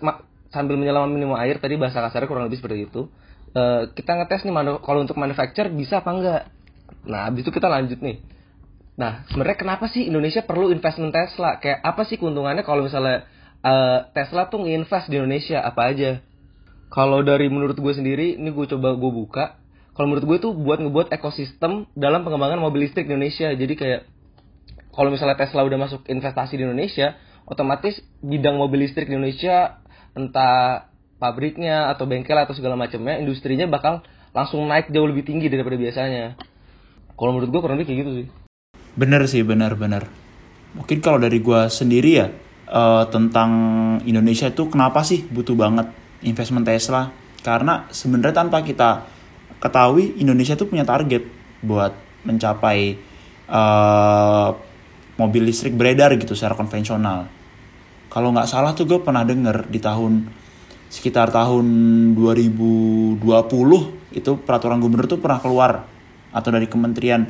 sambil 0.50 0.74
menyelam 0.74 1.10
minum 1.14 1.38
air 1.38 1.62
tadi 1.62 1.78
bahasa 1.78 2.02
kasarnya 2.02 2.26
kurang 2.26 2.50
lebih 2.50 2.58
seperti 2.58 2.90
itu. 2.90 3.06
Eh, 3.54 3.82
kita 3.94 4.18
ngetes 4.18 4.44
nih 4.44 4.54
kalau 4.82 5.00
untuk 5.00 5.16
manufacture 5.16 5.70
bisa 5.72 6.04
apa 6.04 6.10
enggak. 6.12 6.42
Nah, 7.08 7.30
habis 7.30 7.46
itu 7.46 7.52
kita 7.54 7.70
lanjut 7.70 8.02
nih. 8.02 8.20
Nah, 8.98 9.22
sebenarnya 9.30 9.58
kenapa 9.62 9.86
sih 9.86 10.10
Indonesia 10.10 10.42
perlu 10.42 10.74
investment 10.74 11.14
Tesla? 11.14 11.62
Kayak 11.62 11.80
apa 11.86 12.02
sih 12.02 12.18
keuntungannya 12.18 12.66
kalau 12.66 12.84
misalnya 12.84 13.24
eh, 13.62 13.98
Tesla 14.10 14.50
tuh 14.50 14.66
nginvest 14.66 15.06
di 15.06 15.16
Indonesia 15.22 15.62
apa 15.62 15.94
aja? 15.94 16.18
Kalau 16.88 17.20
dari 17.20 17.52
menurut 17.52 17.76
gue 17.76 17.92
sendiri, 17.92 18.40
ini 18.40 18.48
gue 18.48 18.66
coba 18.68 18.96
gue 18.96 19.10
buka. 19.12 19.60
Kalau 19.92 20.06
menurut 20.08 20.24
gue 20.24 20.38
tuh 20.48 20.52
buat 20.54 20.78
ngebuat 20.80 21.12
ekosistem 21.12 21.90
dalam 21.92 22.22
pengembangan 22.24 22.62
mobil 22.62 22.86
listrik 22.86 23.10
di 23.10 23.16
Indonesia. 23.16 23.50
Jadi 23.52 23.74
kayak 23.74 24.00
kalau 24.94 25.12
misalnya 25.12 25.36
Tesla 25.36 25.62
udah 25.62 25.78
masuk 25.78 26.06
investasi 26.08 26.56
di 26.56 26.64
Indonesia, 26.64 27.18
otomatis 27.44 27.98
bidang 28.24 28.56
mobil 28.56 28.86
listrik 28.86 29.10
di 29.10 29.14
Indonesia 29.18 29.84
entah 30.16 30.88
pabriknya 31.18 31.92
atau 31.92 32.06
bengkel 32.06 32.38
atau 32.38 32.54
segala 32.54 32.78
macamnya, 32.78 33.18
industrinya 33.20 33.66
bakal 33.68 34.06
langsung 34.32 34.64
naik 34.66 34.90
jauh 34.90 35.06
lebih 35.06 35.26
tinggi 35.26 35.50
daripada 35.50 35.74
biasanya. 35.74 36.38
Kalau 37.18 37.34
menurut 37.34 37.50
gue 37.50 37.60
kurang 37.60 37.76
lebih 37.78 37.90
kayak 37.90 38.00
gitu 38.06 38.12
sih. 38.24 38.28
bener 38.98 39.22
sih 39.30 39.46
bener 39.46 39.78
bener 39.78 40.10
mungkin 40.74 40.98
kalau 40.98 41.22
dari 41.22 41.38
gue 41.38 41.60
sendiri 41.70 42.10
ya 42.18 42.26
eh, 42.66 43.04
tentang 43.14 43.50
Indonesia 44.02 44.50
itu 44.50 44.66
kenapa 44.66 45.06
sih 45.06 45.22
butuh 45.22 45.54
banget 45.54 45.86
investment 46.22 46.66
Tesla. 46.66 47.10
Karena 47.42 47.86
sebenarnya 47.90 48.42
tanpa 48.44 48.62
kita 48.66 49.06
ketahui 49.58 50.18
Indonesia 50.18 50.54
tuh 50.54 50.70
punya 50.70 50.86
target 50.86 51.26
buat 51.62 51.94
mencapai 52.26 52.78
eh, 53.48 54.48
mobil 55.18 55.42
listrik 55.42 55.74
beredar 55.74 56.14
gitu 56.14 56.34
secara 56.38 56.54
konvensional. 56.54 57.26
Kalau 58.08 58.32
nggak 58.32 58.48
salah 58.48 58.72
tuh 58.72 58.88
gue 58.88 59.00
pernah 59.02 59.26
denger 59.26 59.68
di 59.68 59.78
tahun 59.82 60.30
sekitar 60.88 61.28
tahun 61.28 61.66
2020 62.16 63.20
itu 64.16 64.30
peraturan 64.40 64.80
gubernur 64.80 65.04
tuh 65.04 65.20
pernah 65.20 65.36
keluar 65.36 65.84
atau 66.32 66.48
dari 66.48 66.64
Kementerian 66.70 67.28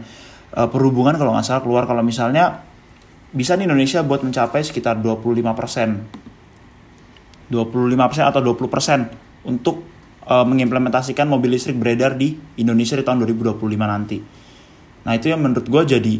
eh, 0.54 0.68
Perhubungan 0.68 1.16
kalau 1.16 1.34
nggak 1.34 1.46
salah 1.46 1.62
keluar. 1.64 1.84
Kalau 1.88 2.04
misalnya 2.04 2.64
bisa 3.28 3.56
nih 3.56 3.68
Indonesia 3.68 4.00
buat 4.00 4.24
mencapai 4.24 4.64
sekitar 4.64 5.00
25% 5.00 6.27
25% 7.48 8.30
atau 8.30 8.40
20% 8.44 9.48
untuk 9.48 9.84
uh, 10.28 10.44
mengimplementasikan 10.44 11.24
mobil 11.24 11.56
listrik 11.56 11.76
beredar 11.80 12.14
di 12.14 12.36
Indonesia 12.60 12.94
di 12.94 13.04
tahun 13.04 13.24
2025 13.24 13.58
nanti. 13.84 14.18
Nah 15.04 15.12
itu 15.16 15.32
yang 15.32 15.40
menurut 15.40 15.64
gue 15.64 15.82
jadi 15.98 16.14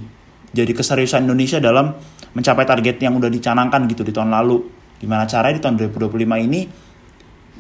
jadi 0.49 0.73
keseriusan 0.73 1.28
Indonesia 1.28 1.61
dalam 1.61 1.92
mencapai 2.32 2.64
target 2.64 2.97
yang 3.04 3.20
udah 3.20 3.28
dicanangkan 3.28 3.85
gitu 3.92 4.00
di 4.00 4.12
tahun 4.16 4.32
lalu. 4.32 4.64
Gimana 4.99 5.28
caranya 5.28 5.61
di 5.61 5.62
tahun 5.62 5.76
2025 5.92 6.47
ini 6.49 6.61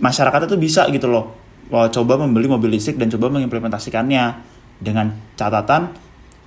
masyarakat 0.00 0.40
itu 0.48 0.56
bisa 0.56 0.88
gitu 0.88 1.06
loh 1.10 1.38
coba 1.68 2.16
membeli 2.16 2.48
mobil 2.48 2.72
listrik 2.72 2.96
dan 2.96 3.12
coba 3.12 3.28
mengimplementasikannya 3.28 4.24
dengan 4.80 5.12
catatan 5.36 5.92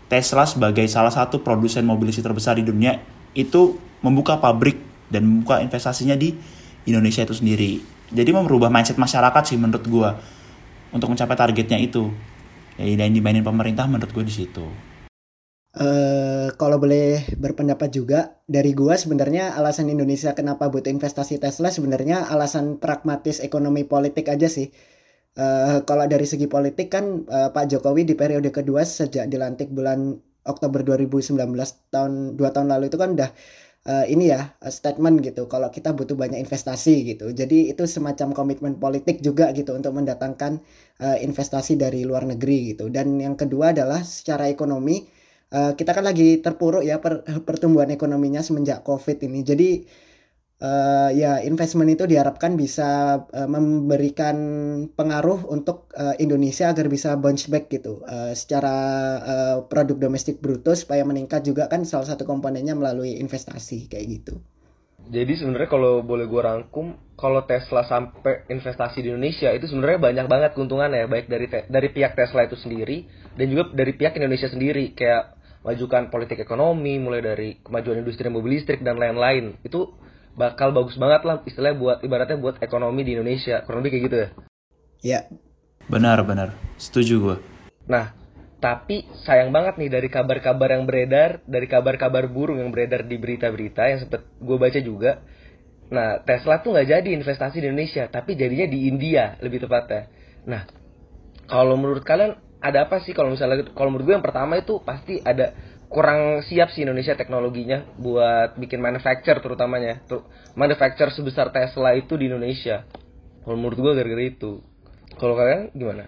Tesla 0.09 0.43
sebagai 0.49 0.83
salah 0.89 1.13
satu 1.13 1.45
produsen 1.45 1.85
mobil 1.85 2.09
listrik 2.09 2.25
terbesar 2.25 2.57
di 2.57 2.65
dunia 2.65 2.97
itu 3.37 3.77
membuka 4.01 4.41
pabrik 4.41 4.81
dan 5.13 5.23
membuka 5.29 5.61
investasinya 5.61 6.17
di 6.17 6.33
Indonesia 6.85 7.21
itu 7.25 7.35
sendiri. 7.35 7.81
Jadi 8.11 8.29
merubah 8.35 8.67
mindset 8.67 8.99
masyarakat 8.99 9.43
sih 9.47 9.57
menurut 9.57 9.85
gue 9.87 10.09
untuk 10.91 11.07
mencapai 11.07 11.35
targetnya 11.37 11.79
itu. 11.79 12.11
Ya, 12.79 12.87
dan 12.97 13.13
dimainin 13.13 13.43
pemerintah 13.43 13.85
menurut 13.85 14.11
gue 14.11 14.23
di 14.25 14.33
situ. 14.33 14.65
Uh, 15.71 16.51
kalau 16.59 16.83
boleh 16.83 17.23
berpendapat 17.39 17.95
juga 17.95 18.35
dari 18.43 18.75
gua 18.75 18.99
sebenarnya 18.99 19.55
alasan 19.55 19.87
Indonesia 19.87 20.35
kenapa 20.35 20.67
butuh 20.67 20.91
investasi 20.91 21.39
Tesla 21.39 21.71
sebenarnya 21.71 22.27
alasan 22.27 22.75
pragmatis 22.75 23.39
ekonomi 23.39 23.87
politik 23.87 24.27
aja 24.27 24.51
sih. 24.51 24.67
Uh, 25.31 25.79
kalau 25.87 26.03
dari 26.11 26.27
segi 26.27 26.51
politik 26.51 26.91
kan 26.91 27.23
uh, 27.23 27.55
Pak 27.55 27.71
Jokowi 27.71 28.03
di 28.03 28.19
periode 28.19 28.51
kedua 28.51 28.83
sejak 28.83 29.31
dilantik 29.31 29.71
bulan 29.71 30.19
Oktober 30.43 30.83
2019 30.83 31.39
tahun 31.87 32.35
dua 32.35 32.51
tahun 32.51 32.67
lalu 32.67 32.91
itu 32.91 32.99
kan 32.99 33.15
udah 33.15 33.31
uh, 33.87 34.05
ini 34.05 34.29
ya 34.29 34.53
statement 34.67 35.25
gitu 35.25 35.49
kalau 35.49 35.69
kita 35.73 35.93
butuh 35.95 36.13
banyak 36.17 36.37
investasi 36.41 37.15
gitu. 37.15 37.33
Jadi 37.33 37.71
itu 37.73 37.83
semacam 37.89 38.33
komitmen 38.35 38.73
politik 38.77 39.21
juga 39.25 39.49
gitu 39.55 39.73
untuk 39.73 39.95
mendatangkan 39.97 40.61
uh, 41.01 41.17
investasi 41.21 41.77
dari 41.79 42.05
luar 42.05 42.27
negeri 42.27 42.75
gitu. 42.75 42.89
Dan 42.93 43.17
yang 43.17 43.33
kedua 43.39 43.73
adalah 43.73 44.01
secara 44.05 44.49
ekonomi 44.51 45.05
uh, 45.53 45.73
kita 45.73 45.91
kan 45.97 46.05
lagi 46.05 46.39
terpuruk 46.43 46.83
ya 46.85 47.01
per, 47.01 47.25
pertumbuhan 47.45 47.89
ekonominya 47.89 48.41
semenjak 48.45 48.85
covid 48.85 49.17
ini. 49.25 49.41
Jadi 49.41 49.69
uh, 50.61 51.09
ya 51.11 51.41
investment 51.41 51.89
itu 51.91 52.05
diharapkan 52.05 52.55
bisa 52.55 53.21
uh, 53.25 53.49
memberikan 53.49 54.37
pengaruh 54.93 55.49
untuk 55.49 55.89
uh, 55.97 56.15
Indonesia 56.21 56.69
agar 56.69 56.87
bisa 56.87 57.17
bounce 57.17 57.49
back 57.49 57.67
gitu 57.73 58.05
uh, 58.05 58.31
secara 58.37 58.77
uh, 59.19 59.57
produk 59.65 59.97
domestik 59.97 60.39
bruto 60.39 60.71
supaya 60.77 61.01
meningkat 61.03 61.43
juga 61.43 61.67
kan 61.67 61.83
salah 61.83 62.07
satu 62.07 62.23
komponennya 62.23 62.77
melalui 62.77 63.17
investasi 63.17 63.89
kayak 63.89 64.07
gitu. 64.07 64.35
Jadi 65.11 65.33
sebenarnya 65.33 65.67
kalau 65.67 66.05
boleh 66.05 66.29
gue 66.29 66.39
rangkum, 66.39 66.95
kalau 67.19 67.43
Tesla 67.43 67.83
sampai 67.83 68.47
investasi 68.47 69.03
di 69.03 69.11
Indonesia 69.11 69.51
itu 69.51 69.67
sebenarnya 69.67 69.99
banyak 69.99 70.27
banget 70.29 70.51
keuntungannya 70.55 71.09
baik 71.09 71.27
dari 71.27 71.51
dari 71.67 71.89
pihak 71.91 72.15
Tesla 72.15 72.47
itu 72.47 72.55
sendiri 72.55 73.09
dan 73.35 73.45
juga 73.51 73.75
dari 73.75 73.91
pihak 73.97 74.15
Indonesia 74.15 74.47
sendiri 74.47 74.93
kayak 74.95 75.41
majukan 75.67 76.09
politik 76.09 76.41
ekonomi 76.41 76.97
mulai 76.97 77.21
dari 77.21 77.49
kemajuan 77.59 78.01
industri 78.01 78.31
mobil 78.31 78.57
listrik 78.57 78.81
dan 78.81 78.97
lain-lain 78.97 79.57
itu 79.61 79.93
bakal 80.35 80.71
bagus 80.71 80.95
banget 80.95 81.21
lah 81.27 81.43
istilahnya 81.43 81.77
buat 81.77 81.97
ibaratnya 82.03 82.37
buat 82.39 82.59
ekonomi 82.63 83.03
di 83.03 83.15
Indonesia. 83.19 83.63
Kurang 83.63 83.83
lebih 83.83 83.91
kayak 83.97 84.05
gitu 84.07 84.17
ya? 84.17 84.29
Ya. 85.01 85.19
Benar 85.89 86.23
benar. 86.23 86.55
Setuju 86.77 87.15
gue 87.19 87.37
nah 87.91 88.13
tapi 88.61 89.09
sayang 89.25 89.49
banget 89.49 89.81
nih 89.81 89.89
dari 89.89 90.07
kabar-kabar 90.07 90.69
yang 90.77 90.85
beredar 90.85 91.41
dari 91.49 91.65
kabar-kabar 91.65 92.29
burung 92.29 92.61
yang 92.61 92.69
beredar 92.69 93.01
di 93.09 93.17
berita-berita 93.17 93.89
yang 93.89 93.99
sempet 94.05 94.21
gue 94.37 94.57
baca 94.61 94.79
juga. 94.79 95.25
Nah 95.89 96.21
Tesla 96.21 96.61
tuh 96.61 96.77
nggak 96.77 96.87
jadi 96.87 97.09
investasi 97.09 97.57
di 97.57 97.67
Indonesia 97.73 98.05
tapi 98.05 98.37
jadinya 98.37 98.69
di 98.69 98.85
India 98.85 99.41
lebih 99.41 99.65
tepatnya. 99.65 100.13
Nah 100.45 100.69
kalau 101.49 101.73
menurut 101.73 102.05
kalian 102.05 102.37
ada 102.61 102.85
apa 102.85 103.01
sih 103.01 103.17
kalau 103.17 103.33
misalnya 103.33 103.65
kalau 103.73 103.89
menurut 103.89 104.05
gue 104.05 104.15
yang 104.21 104.25
pertama 104.25 104.61
itu 104.61 104.77
pasti 104.85 105.17
ada 105.25 105.57
kurang 105.91 106.39
siap 106.47 106.71
sih 106.71 106.87
Indonesia 106.87 107.19
teknologinya 107.19 107.83
buat 107.99 108.55
bikin 108.55 108.79
manufacture 108.79 109.43
terutamanya. 109.43 109.99
Tuh 110.07 110.23
manufacture 110.55 111.11
sebesar 111.11 111.51
Tesla 111.51 111.91
itu 111.99 112.15
di 112.15 112.31
Indonesia. 112.31 112.87
Kalau 113.43 113.59
menurut 113.59 113.77
gue 113.77 113.93
gara-gara 113.99 114.23
itu. 114.23 114.63
Kalau 115.19 115.35
kalian 115.35 115.75
gimana? 115.75 116.07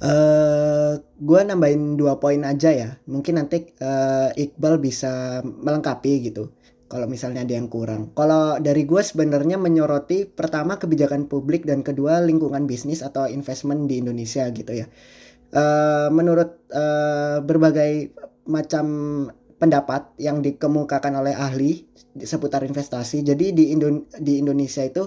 Uh, 0.00 0.08
eh, 0.10 0.92
gue 1.22 1.40
nambahin 1.46 1.94
dua 1.94 2.18
poin 2.18 2.42
aja 2.42 2.74
ya. 2.74 2.98
Mungkin 3.06 3.38
nanti 3.38 3.70
uh, 3.78 4.34
Iqbal 4.34 4.82
bisa 4.82 5.40
melengkapi 5.46 6.26
gitu 6.26 6.50
kalau 6.90 7.06
misalnya 7.06 7.46
ada 7.46 7.54
yang 7.54 7.70
kurang. 7.70 8.10
Kalau 8.18 8.58
dari 8.58 8.82
gue 8.82 8.98
sebenarnya 8.98 9.62
menyoroti 9.62 10.26
pertama 10.26 10.74
kebijakan 10.74 11.30
publik 11.30 11.62
dan 11.62 11.86
kedua 11.86 12.18
lingkungan 12.18 12.66
bisnis 12.66 13.06
atau 13.06 13.30
investment 13.30 13.86
di 13.86 14.02
Indonesia 14.02 14.50
gitu 14.50 14.74
ya. 14.74 14.90
Uh, 15.54 16.10
menurut 16.10 16.66
uh, 16.74 17.42
berbagai 17.46 18.10
macam 18.48 18.86
pendapat 19.60 20.16
yang 20.16 20.40
dikemukakan 20.40 21.20
oleh 21.20 21.36
ahli 21.36 21.84
seputar 22.16 22.64
investasi. 22.64 23.20
Jadi 23.20 23.52
di 23.52 23.64
Indo 23.76 24.08
di 24.16 24.40
Indonesia 24.40 24.80
itu 24.80 25.04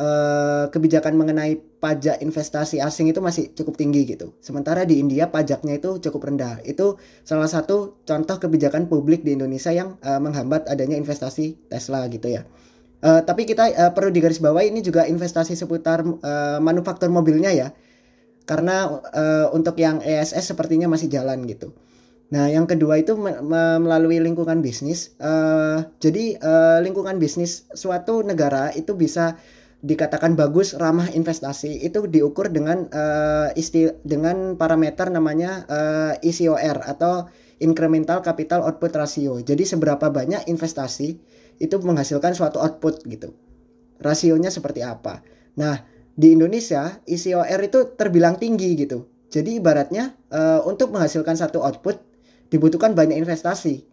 uh, 0.00 0.64
kebijakan 0.72 1.14
mengenai 1.20 1.60
pajak 1.80 2.24
investasi 2.24 2.80
asing 2.80 3.12
itu 3.12 3.20
masih 3.20 3.52
cukup 3.52 3.76
tinggi 3.76 4.08
gitu. 4.08 4.32
Sementara 4.40 4.88
di 4.88 4.96
India 4.96 5.28
pajaknya 5.28 5.76
itu 5.76 6.00
cukup 6.00 6.32
rendah. 6.32 6.64
Itu 6.64 6.96
salah 7.28 7.46
satu 7.46 8.00
contoh 8.08 8.36
kebijakan 8.40 8.88
publik 8.88 9.20
di 9.20 9.36
Indonesia 9.36 9.70
yang 9.70 10.00
uh, 10.00 10.18
menghambat 10.18 10.64
adanya 10.72 10.96
investasi 10.96 11.68
Tesla 11.68 12.08
gitu 12.08 12.32
ya. 12.32 12.48
Uh, 13.00 13.24
tapi 13.24 13.48
kita 13.48 13.68
uh, 13.72 13.92
perlu 13.96 14.12
digarisbawahi 14.12 14.72
ini 14.72 14.84
juga 14.84 15.08
investasi 15.08 15.56
seputar 15.56 16.04
uh, 16.04 16.58
manufaktur 16.60 17.12
mobilnya 17.12 17.52
ya. 17.52 17.68
Karena 18.48 18.88
uh, 18.90 19.46
untuk 19.54 19.78
yang 19.78 20.02
ESS 20.02 20.56
sepertinya 20.56 20.90
masih 20.90 21.06
jalan 21.12 21.44
gitu. 21.46 21.70
Nah, 22.30 22.46
yang 22.46 22.70
kedua 22.70 23.02
itu 23.02 23.18
melalui 23.82 24.22
lingkungan 24.22 24.62
bisnis. 24.62 25.18
Uh, 25.18 25.82
jadi 25.98 26.38
uh, 26.38 26.78
lingkungan 26.78 27.18
bisnis 27.18 27.66
suatu 27.74 28.22
negara 28.22 28.70
itu 28.78 28.94
bisa 28.94 29.34
dikatakan 29.82 30.38
bagus, 30.38 30.78
ramah 30.78 31.10
investasi 31.10 31.82
itu 31.82 32.06
diukur 32.06 32.52
dengan 32.52 32.86
uh, 32.94 33.50
isti 33.58 33.90
dengan 34.06 34.54
parameter 34.54 35.10
namanya 35.10 35.66
uh, 35.66 36.12
ICOR 36.22 36.86
atau 36.86 37.26
incremental 37.58 38.22
capital 38.22 38.62
output 38.62 38.94
ratio. 38.94 39.42
Jadi 39.42 39.66
seberapa 39.66 40.06
banyak 40.06 40.46
investasi 40.46 41.08
itu 41.58 41.76
menghasilkan 41.82 42.30
suatu 42.36 42.62
output 42.62 43.10
gitu. 43.10 43.34
Rasionya 43.98 44.54
seperti 44.54 44.86
apa. 44.86 45.26
Nah, 45.58 45.82
di 46.14 46.30
Indonesia 46.36 47.02
ICOR 47.10 47.60
itu 47.66 47.90
terbilang 47.98 48.38
tinggi 48.38 48.78
gitu. 48.78 49.10
Jadi 49.30 49.58
ibaratnya 49.58 50.14
uh, 50.30 50.62
untuk 50.62 50.94
menghasilkan 50.94 51.34
satu 51.34 51.62
output 51.62 52.09
dibutuhkan 52.50 52.92
banyak 52.98 53.16
investasi. 53.16 53.86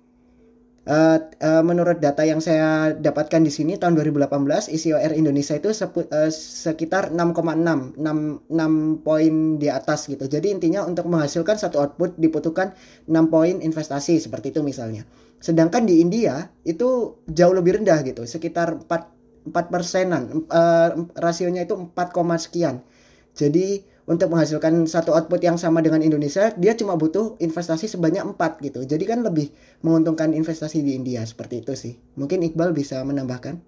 Uh, 0.88 1.20
uh, 1.44 1.60
menurut 1.68 2.00
data 2.00 2.24
yang 2.24 2.40
saya 2.40 2.96
dapatkan 2.96 3.44
di 3.44 3.52
sini 3.52 3.76
tahun 3.76 4.00
2018 4.00 4.72
ICOR 4.72 5.12
Indonesia 5.20 5.60
itu 5.60 5.76
sepu, 5.76 6.08
uh, 6.08 6.32
sekitar 6.32 7.12
6,6 7.12 8.00
6, 8.00 8.48
6 8.48 9.04
poin 9.04 9.34
di 9.60 9.68
atas 9.68 10.08
gitu. 10.08 10.32
Jadi 10.32 10.48
intinya 10.56 10.88
untuk 10.88 11.12
menghasilkan 11.12 11.60
satu 11.60 11.84
output 11.84 12.16
dibutuhkan 12.16 12.72
6 13.04 13.12
poin 13.28 13.60
investasi 13.60 14.16
seperti 14.16 14.56
itu 14.56 14.64
misalnya. 14.64 15.04
Sedangkan 15.44 15.84
di 15.84 16.00
India 16.00 16.48
itu 16.64 17.20
jauh 17.36 17.52
lebih 17.52 17.84
rendah 17.84 18.00
gitu, 18.08 18.24
sekitar 18.24 18.80
4 18.88 19.52
4 19.52 19.68
persenan. 19.68 20.48
Uh, 20.48 21.12
rasionya 21.20 21.68
itu 21.68 21.76
4, 21.76 21.92
sekian. 22.40 22.80
Jadi 23.36 23.84
untuk 24.08 24.32
menghasilkan 24.32 24.88
satu 24.88 25.12
output 25.12 25.44
yang 25.44 25.60
sama 25.60 25.84
dengan 25.84 26.00
Indonesia 26.00 26.56
dia 26.56 26.74
cuma 26.80 26.96
butuh 26.96 27.36
investasi 27.44 27.92
sebanyak 27.92 28.24
empat 28.24 28.64
gitu. 28.64 28.88
Jadi 28.88 29.04
kan 29.04 29.20
lebih 29.20 29.52
menguntungkan 29.84 30.32
investasi 30.32 30.80
di 30.80 30.96
India 30.96 31.28
seperti 31.28 31.60
itu 31.60 31.76
sih. 31.76 31.94
Mungkin 32.16 32.40
Iqbal 32.48 32.72
bisa 32.72 33.04
menambahkan? 33.04 33.60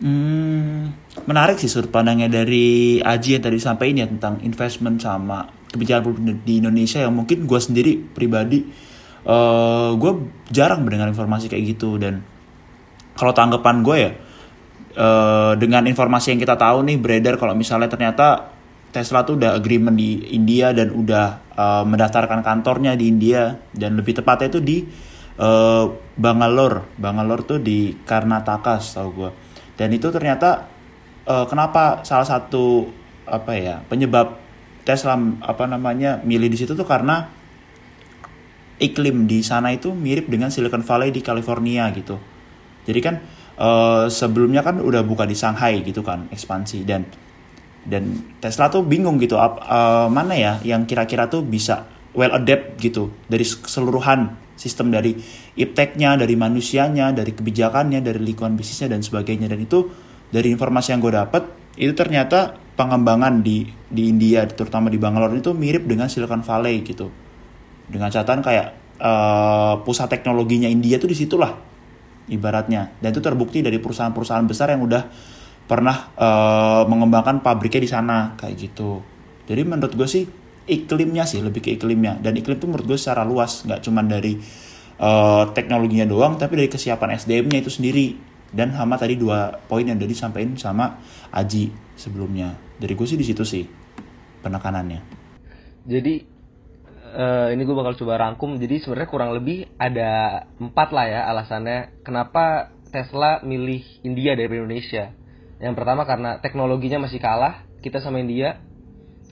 Hmm, 0.00 0.96
menarik 1.28 1.60
sih 1.60 1.68
sudut 1.68 1.92
pandangnya 1.92 2.26
dari 2.26 2.98
Aji 3.04 3.36
yang 3.36 3.44
tadi 3.44 3.60
sampaikan 3.60 4.00
ya 4.00 4.06
tentang 4.08 4.40
investment 4.42 4.96
sama 4.98 5.44
kebijakan 5.70 6.40
di 6.42 6.58
Indonesia 6.58 7.04
yang 7.04 7.14
mungkin 7.14 7.44
gue 7.46 7.60
sendiri 7.60 8.00
pribadi 8.00 8.64
uh, 9.28 9.30
eh, 9.30 9.90
gue 9.94 10.12
jarang 10.50 10.82
mendengar 10.82 11.06
informasi 11.06 11.46
kayak 11.46 11.78
gitu. 11.78 11.94
Dan 12.00 12.26
kalau 13.14 13.30
tanggapan 13.30 13.76
gue 13.86 13.96
ya 14.02 14.10
uh, 14.98 15.52
dengan 15.54 15.86
informasi 15.86 16.34
yang 16.34 16.40
kita 16.42 16.58
tahu 16.58 16.82
nih 16.90 16.96
beredar 16.98 17.38
kalau 17.38 17.54
misalnya 17.54 17.86
ternyata 17.86 18.58
Tesla 18.90 19.22
tuh 19.22 19.38
udah 19.38 19.54
agreement 19.54 19.94
di 19.94 20.34
India 20.34 20.74
dan 20.74 20.90
udah 20.90 21.26
uh, 21.54 21.84
mendaftarkan 21.86 22.42
kantornya 22.42 22.98
di 22.98 23.06
India 23.06 23.54
dan 23.70 23.94
lebih 23.94 24.18
tepatnya 24.18 24.50
itu 24.50 24.60
di 24.60 24.76
uh, 25.38 25.86
Bangalore. 26.18 26.90
Bangalore 26.98 27.46
tuh 27.46 27.58
di 27.62 27.94
Karnataka 28.02 28.82
tahu 28.82 29.08
gue. 29.14 29.30
Dan 29.78 29.94
itu 29.94 30.10
ternyata 30.10 30.66
uh, 31.24 31.46
kenapa 31.46 32.02
salah 32.02 32.26
satu 32.26 32.90
apa 33.30 33.54
ya 33.54 33.86
penyebab 33.86 34.34
Tesla 34.82 35.14
apa 35.46 35.70
namanya 35.70 36.18
milih 36.26 36.50
di 36.50 36.58
situ 36.58 36.74
tuh 36.74 36.88
karena 36.88 37.30
iklim 38.82 39.30
di 39.30 39.44
sana 39.44 39.70
itu 39.70 39.94
mirip 39.94 40.26
dengan 40.26 40.50
Silicon 40.50 40.82
Valley 40.82 41.14
di 41.14 41.22
California 41.22 41.86
gitu. 41.94 42.18
Jadi 42.88 43.00
kan 43.04 43.22
uh, 43.60 44.10
sebelumnya 44.10 44.66
kan 44.66 44.82
udah 44.82 45.06
buka 45.06 45.28
di 45.28 45.36
Shanghai 45.36 45.84
gitu 45.84 46.02
kan 46.02 46.26
ekspansi 46.32 46.82
dan 46.82 47.06
dan 47.84 48.36
Tesla 48.38 48.68
tuh 48.68 48.84
bingung 48.84 49.16
gitu 49.16 49.40
ap, 49.40 49.64
uh, 49.64 50.06
mana 50.12 50.36
ya 50.36 50.52
yang 50.64 50.84
kira-kira 50.84 51.32
tuh 51.32 51.40
bisa 51.40 51.88
well 52.12 52.34
adapt 52.36 52.76
gitu 52.82 53.08
dari 53.30 53.46
keseluruhan 53.46 54.36
sistem 54.60 54.92
dari 54.92 55.16
ipteknya 55.56 56.20
dari 56.20 56.36
manusianya 56.36 57.16
dari 57.16 57.32
kebijakannya 57.32 58.04
dari 58.04 58.20
lingkungan 58.20 58.60
bisnisnya 58.60 58.92
dan 58.92 59.00
sebagainya. 59.00 59.48
Dan 59.48 59.64
itu 59.64 59.88
dari 60.28 60.52
informasi 60.52 60.92
yang 60.92 61.00
gue 61.00 61.14
dapet 61.16 61.42
itu 61.80 61.96
ternyata 61.96 62.60
pengembangan 62.76 63.40
di 63.40 63.64
di 63.88 64.12
India 64.12 64.44
terutama 64.44 64.92
di 64.92 65.00
Bangalore 65.00 65.40
itu 65.40 65.56
mirip 65.56 65.88
dengan 65.88 66.12
Silicon 66.12 66.44
Valley 66.44 66.84
gitu. 66.84 67.08
Dengan 67.88 68.12
catatan 68.12 68.44
kayak 68.44 68.68
uh, 69.00 69.80
pusat 69.82 70.12
teknologinya 70.12 70.68
India 70.68 71.00
tuh 71.00 71.08
di 71.08 71.16
situlah 71.16 71.56
ibaratnya. 72.28 72.92
Dan 73.00 73.16
itu 73.16 73.24
terbukti 73.24 73.64
dari 73.64 73.80
perusahaan-perusahaan 73.80 74.44
besar 74.44 74.76
yang 74.76 74.84
udah 74.84 75.02
pernah 75.70 76.10
uh, 76.18 76.82
mengembangkan 76.90 77.46
pabriknya 77.46 77.86
di 77.86 77.90
sana 77.94 78.34
kayak 78.34 78.54
gitu. 78.58 78.98
Jadi 79.46 79.62
menurut 79.62 79.94
gue 79.94 80.08
sih 80.10 80.26
iklimnya 80.66 81.22
sih 81.30 81.38
lebih 81.38 81.62
ke 81.62 81.70
iklimnya. 81.78 82.18
Dan 82.18 82.34
iklim 82.34 82.58
itu 82.58 82.66
menurut 82.66 82.90
gue 82.90 82.98
secara 82.98 83.22
luas 83.22 83.62
nggak 83.62 83.86
cuma 83.86 84.02
dari 84.02 84.34
uh, 84.98 85.54
teknologinya 85.54 86.10
doang 86.10 86.34
tapi 86.42 86.58
dari 86.58 86.66
kesiapan 86.66 87.14
SDM-nya 87.22 87.62
itu 87.62 87.70
sendiri. 87.70 88.18
Dan 88.50 88.74
sama 88.74 88.98
tadi 88.98 89.14
dua 89.14 89.62
poin 89.70 89.86
yang 89.86 89.94
udah 89.94 90.10
disampaikan 90.10 90.58
sama 90.58 90.98
Aji 91.30 91.70
sebelumnya. 91.94 92.58
Dari 92.82 92.98
gue 92.98 93.06
sih 93.06 93.14
di 93.14 93.22
situ 93.22 93.46
sih 93.46 93.62
penekanannya. 94.42 95.22
Jadi 95.86 96.14
uh, 97.14 97.46
ini 97.54 97.62
gue 97.62 97.76
bakal 97.78 97.94
coba 97.94 98.18
rangkum. 98.26 98.58
Jadi 98.58 98.82
sebenarnya 98.82 99.06
kurang 99.06 99.30
lebih 99.38 99.70
ada 99.78 100.42
empat 100.58 100.90
lah 100.90 101.06
ya 101.06 101.20
alasannya 101.30 102.02
kenapa 102.02 102.74
Tesla 102.90 103.38
milih 103.46 104.02
India 104.02 104.34
dari 104.34 104.50
Indonesia 104.50 105.14
yang 105.60 105.76
pertama 105.76 106.08
karena 106.08 106.40
teknologinya 106.40 107.04
masih 107.04 107.20
kalah 107.20 107.68
kita 107.84 108.00
sama 108.00 108.20
India, 108.20 108.60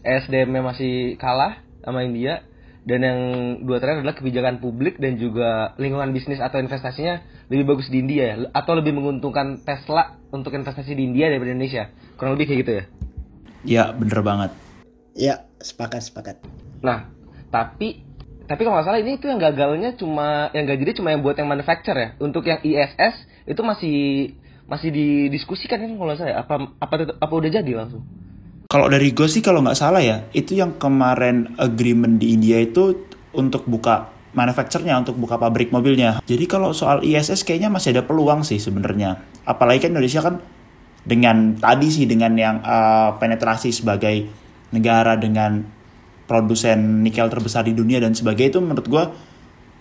SDM-nya 0.04 0.62
masih 0.64 1.16
kalah 1.16 1.64
sama 1.85 2.04
India, 2.04 2.44
dan 2.88 3.00
yang 3.04 3.20
dua 3.64 3.80
terakhir 3.80 4.04
adalah 4.04 4.16
kebijakan 4.16 4.61
publik 4.64 4.97
dan 4.97 5.20
juga 5.20 5.76
lingkungan 5.76 6.12
bisnis 6.12 6.40
atau 6.40 6.61
investasinya 6.61 7.20
lebih 7.49 7.76
bagus 7.76 7.88
di 7.88 8.00
India 8.00 8.25
ya, 8.32 8.37
atau 8.52 8.76
lebih 8.76 8.97
menguntungkan 8.97 9.64
Tesla 9.64 10.20
untuk 10.32 10.52
investasi 10.52 10.97
di 10.97 11.02
India 11.04 11.32
daripada 11.32 11.52
Indonesia. 11.52 11.92
Kurang 12.16 12.37
lebih 12.37 12.49
kayak 12.49 12.61
gitu 12.64 12.73
ya? 12.73 12.85
Ya, 13.64 13.85
bener 13.92 14.20
banget. 14.25 14.50
Ya, 15.16 15.49
sepakat 15.61 16.04
sepakat. 16.06 16.37
Nah, 16.85 17.11
tapi 17.50 18.04
tapi 18.49 18.64
kalau 18.64 18.80
nggak 18.80 18.88
salah 18.88 19.00
ini 19.04 19.20
itu 19.20 19.28
yang 19.28 19.37
gagalnya 19.37 19.92
cuma 20.00 20.49
yang 20.56 20.64
gajinya 20.64 20.94
cuma 20.97 21.12
yang 21.12 21.20
buat 21.20 21.37
yang 21.37 21.52
manufacture 21.52 21.97
ya. 21.97 22.08
Untuk 22.16 22.49
yang 22.49 22.64
ISS 22.64 23.28
itu 23.44 23.61
masih 23.61 23.97
masih 24.69 24.93
didiskusikan 24.93 25.81
kan 25.81 25.93
kalau 25.97 26.15
saya 26.15 26.45
apa 26.45 26.77
apa 26.77 26.95
apa 27.17 27.33
udah 27.33 27.51
jadi 27.51 27.73
langsung? 27.73 28.05
Kalau 28.69 28.85
dari 28.93 29.17
gue 29.17 29.25
sih 29.25 29.41
kalau 29.41 29.65
nggak 29.65 29.81
salah 29.81 30.05
ya 30.05 30.29
itu 30.37 30.53
yang 30.53 30.77
kemarin 30.77 31.57
agreement 31.57 32.21
di 32.21 32.37
India 32.37 32.61
itu 32.61 33.09
untuk 33.33 33.65
buka 33.65 34.13
manufacturnya 34.37 35.01
untuk 35.01 35.17
buka 35.17 35.41
pabrik 35.41 35.73
mobilnya. 35.73 36.21
Jadi 36.29 36.45
kalau 36.45 36.77
soal 36.77 37.01
ISS 37.01 37.49
kayaknya 37.49 37.73
masih 37.73 37.97
ada 37.97 38.05
peluang 38.05 38.45
sih 38.45 38.61
sebenarnya. 38.61 39.25
Apalagi 39.49 39.89
kan 39.89 39.97
Indonesia 39.97 40.21
kan 40.21 40.45
dengan 41.09 41.57
tadi 41.57 41.89
sih 41.89 42.05
dengan 42.05 42.37
yang 42.37 42.61
uh, 42.61 43.17
penetrasi 43.17 43.73
sebagai 43.73 44.29
negara 44.69 45.17
dengan 45.17 45.65
produsen 46.29 47.01
nikel 47.01 47.33
terbesar 47.33 47.65
di 47.65 47.73
dunia 47.73 48.05
dan 48.05 48.13
sebagainya 48.13 48.53
itu 48.53 48.61
menurut 48.61 48.85
gue 48.85 49.05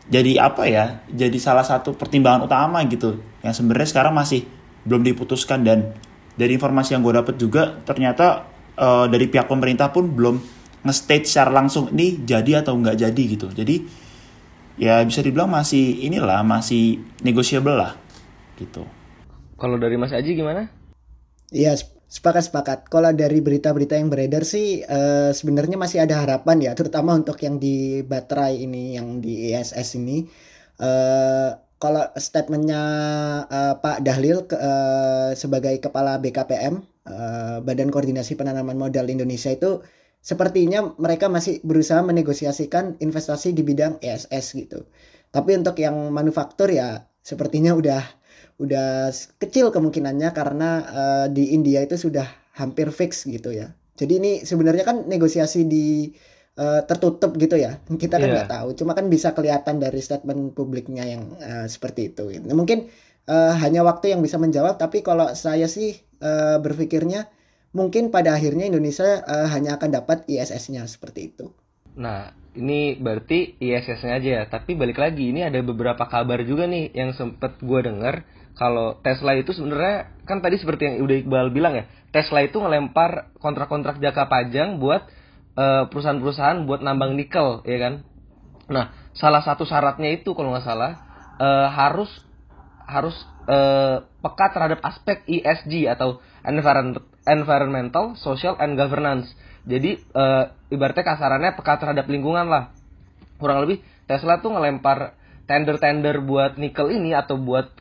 jadi 0.08 0.40
apa 0.40 0.64
ya 0.64 1.04
jadi 1.12 1.36
salah 1.36 1.68
satu 1.68 1.92
pertimbangan 1.92 2.48
utama 2.48 2.80
gitu. 2.88 3.20
Yang 3.44 3.60
sebenarnya 3.60 3.88
sekarang 3.92 4.16
masih 4.16 4.48
belum 4.88 5.04
diputuskan 5.04 5.68
dan 5.68 5.92
dari 6.40 6.56
informasi 6.56 6.96
yang 6.96 7.04
gue 7.04 7.14
dapet 7.14 7.36
juga 7.36 7.84
ternyata 7.84 8.48
uh, 8.80 9.06
dari 9.12 9.28
pihak 9.28 9.52
pemerintah 9.52 9.92
pun 9.92 10.08
belum 10.08 10.40
nge-state 10.88 11.28
secara 11.28 11.52
langsung 11.52 11.92
ini 11.92 12.24
jadi 12.24 12.64
atau 12.64 12.80
nggak 12.80 12.98
jadi 13.04 13.24
gitu 13.36 13.52
jadi 13.52 13.76
ya 14.80 15.04
bisa 15.04 15.20
dibilang 15.20 15.52
masih 15.52 16.08
inilah 16.08 16.40
masih 16.48 17.04
negotiable 17.20 17.76
lah 17.76 18.00
gitu 18.56 18.88
kalau 19.58 19.82
dari 19.82 19.98
Mas 19.98 20.14
Aji 20.14 20.38
gimana? 20.38 20.70
Iya 21.50 21.74
sepakat 22.08 22.54
sepakat. 22.54 22.80
Kalau 22.94 23.10
dari 23.12 23.42
berita-berita 23.42 23.98
yang 23.98 24.14
beredar 24.14 24.46
sih 24.46 24.86
uh, 24.86 25.34
sebenarnya 25.34 25.76
masih 25.82 26.06
ada 26.06 26.22
harapan 26.22 26.62
ya, 26.62 26.72
terutama 26.78 27.18
untuk 27.18 27.42
yang 27.42 27.58
di 27.58 28.06
baterai 28.06 28.64
ini, 28.64 28.96
yang 28.96 29.18
di 29.20 29.52
ISS 29.52 29.98
ini. 29.98 30.30
Uh, 30.78 31.58
kalau 31.78 32.10
statementnya 32.18 32.82
uh, 33.46 33.78
Pak 33.78 34.02
Dahlil 34.02 34.50
ke, 34.50 34.58
uh, 34.58 35.38
sebagai 35.38 35.78
kepala 35.78 36.18
BKPM 36.18 36.82
uh, 37.06 37.14
eh, 37.14 37.58
Badan 37.62 37.94
Koordinasi 37.94 38.34
Penanaman 38.34 38.82
Modal 38.82 39.14
Indonesia 39.14 39.54
itu 39.54 39.86
sepertinya 40.18 40.98
mereka 40.98 41.30
masih 41.30 41.62
berusaha 41.62 42.02
menegosiasikan 42.02 42.98
investasi 42.98 43.54
di 43.54 43.62
bidang 43.62 44.02
ESS 44.02 44.58
gitu. 44.58 44.90
Tapi 45.30 45.54
untuk 45.54 45.78
yang 45.78 46.10
manufaktur 46.10 46.74
ya 46.74 47.06
sepertinya 47.22 47.78
udah 47.78 48.02
udah 48.58 49.14
kecil 49.38 49.70
kemungkinannya 49.70 50.34
karena 50.34 50.70
uh, 50.90 51.26
di 51.30 51.54
India 51.54 51.86
itu 51.86 51.94
sudah 51.94 52.26
hampir 52.58 52.90
fix 52.90 53.30
gitu 53.30 53.54
ya. 53.54 53.70
Jadi 53.98 54.14
ini 54.18 54.32
sebenarnya 54.42 54.82
kan 54.82 55.06
negosiasi 55.06 55.70
di 55.70 56.10
uh, 56.58 56.82
tertutup 56.84 57.38
gitu 57.38 57.56
ya. 57.56 57.80
Kita 57.86 58.18
kan 58.18 58.28
iya. 58.28 58.34
nggak 58.42 58.50
yeah. 58.50 58.56
tahu. 58.60 58.68
Cuma 58.76 58.98
kan 58.98 59.08
bisa 59.08 59.32
kelihatan 59.32 59.78
dari 59.78 60.02
statement 60.02 60.58
publiknya 60.58 61.06
yang 61.06 61.38
uh, 61.38 61.70
seperti 61.70 62.12
itu 62.12 62.28
nah, 62.44 62.58
mungkin 62.58 62.90
uh, 63.30 63.54
hanya 63.62 63.86
waktu 63.86 64.12
yang 64.12 64.26
bisa 64.26 64.42
menjawab. 64.42 64.82
Tapi 64.82 65.06
kalau 65.06 65.32
saya 65.38 65.70
sih 65.70 65.96
uh, 66.20 66.58
berpikirnya 66.60 67.30
mungkin 67.72 68.10
pada 68.10 68.34
akhirnya 68.34 68.66
Indonesia 68.66 69.22
uh, 69.24 69.48
hanya 69.54 69.78
akan 69.78 69.90
dapat 69.94 70.26
ISS-nya 70.26 70.84
seperti 70.90 71.32
itu. 71.32 71.54
Nah 71.98 72.34
ini 72.58 72.98
berarti 72.98 73.62
ISS-nya 73.62 74.18
aja 74.18 74.30
ya. 74.42 74.44
Tapi 74.50 74.74
balik 74.74 74.98
lagi 74.98 75.30
ini 75.30 75.46
ada 75.46 75.62
beberapa 75.62 76.10
kabar 76.10 76.42
juga 76.42 76.66
nih 76.66 76.92
yang 76.98 77.14
sempet 77.14 77.62
gue 77.62 77.80
denger. 77.86 78.26
Kalau 78.58 78.98
Tesla 79.06 79.38
itu 79.38 79.54
sebenarnya 79.54 80.26
kan 80.26 80.42
tadi 80.42 80.58
seperti 80.58 80.90
yang 80.90 81.06
udah 81.06 81.16
Iqbal 81.22 81.54
bilang 81.54 81.78
ya 81.78 81.86
Tesla 82.10 82.42
itu 82.42 82.58
ngelempar 82.58 83.38
kontrak-kontrak 83.38 84.02
jangka 84.02 84.26
panjang 84.26 84.82
buat 84.82 85.06
Eh, 85.06 85.27
perusahaan-perusahaan 85.90 86.70
buat 86.70 86.86
nambang 86.86 87.18
nikel 87.18 87.66
ya 87.66 87.78
kan 87.82 87.94
nah 88.70 88.94
salah 89.18 89.42
satu 89.42 89.66
syaratnya 89.66 90.14
itu 90.14 90.38
kalau 90.38 90.54
nggak 90.54 90.66
salah 90.66 90.92
uh, 91.42 91.68
harus 91.74 92.10
harus 92.88 93.16
uh, 93.52 94.06
peka 94.24 94.48
terhadap 94.56 94.80
aspek 94.84 95.24
ESG 95.28 95.92
atau 95.92 96.24
environmental, 97.28 98.16
social 98.16 98.56
and 98.64 98.80
governance. 98.80 99.36
Jadi 99.68 100.00
uh, 100.16 100.56
ibaratnya 100.72 101.04
kasarannya 101.04 101.52
peka 101.60 101.76
terhadap 101.84 102.08
lingkungan 102.08 102.48
lah. 102.48 102.72
Kurang 103.36 103.68
lebih 103.68 103.84
Tesla 104.08 104.40
tuh 104.40 104.56
ngelempar 104.56 105.20
tender-tender 105.48 106.24
buat 106.24 106.56
nikel 106.56 106.96
ini 106.96 107.12
atau 107.12 107.36
buat 107.36 107.72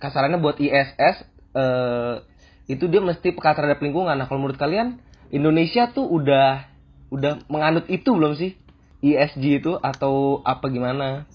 kasarannya 0.00 0.40
buat 0.40 0.60
ISS 0.60 1.24
uh, 1.56 2.20
itu 2.68 2.84
dia 2.86 3.00
mesti 3.00 3.32
peka 3.32 3.56
terhadap 3.56 3.80
lingkungan. 3.80 4.14
Nah, 4.14 4.28
kalau 4.28 4.44
menurut 4.44 4.60
kalian 4.60 5.00
Indonesia 5.32 5.88
tuh 5.90 6.04
udah 6.04 6.69
udah 7.10 7.42
menganut 7.50 7.86
itu 7.90 8.10
belum 8.14 8.38
sih 8.38 8.54
ESG 9.02 9.64
itu 9.64 9.72
atau 9.82 10.40
apa 10.46 10.70
gimana? 10.70 11.26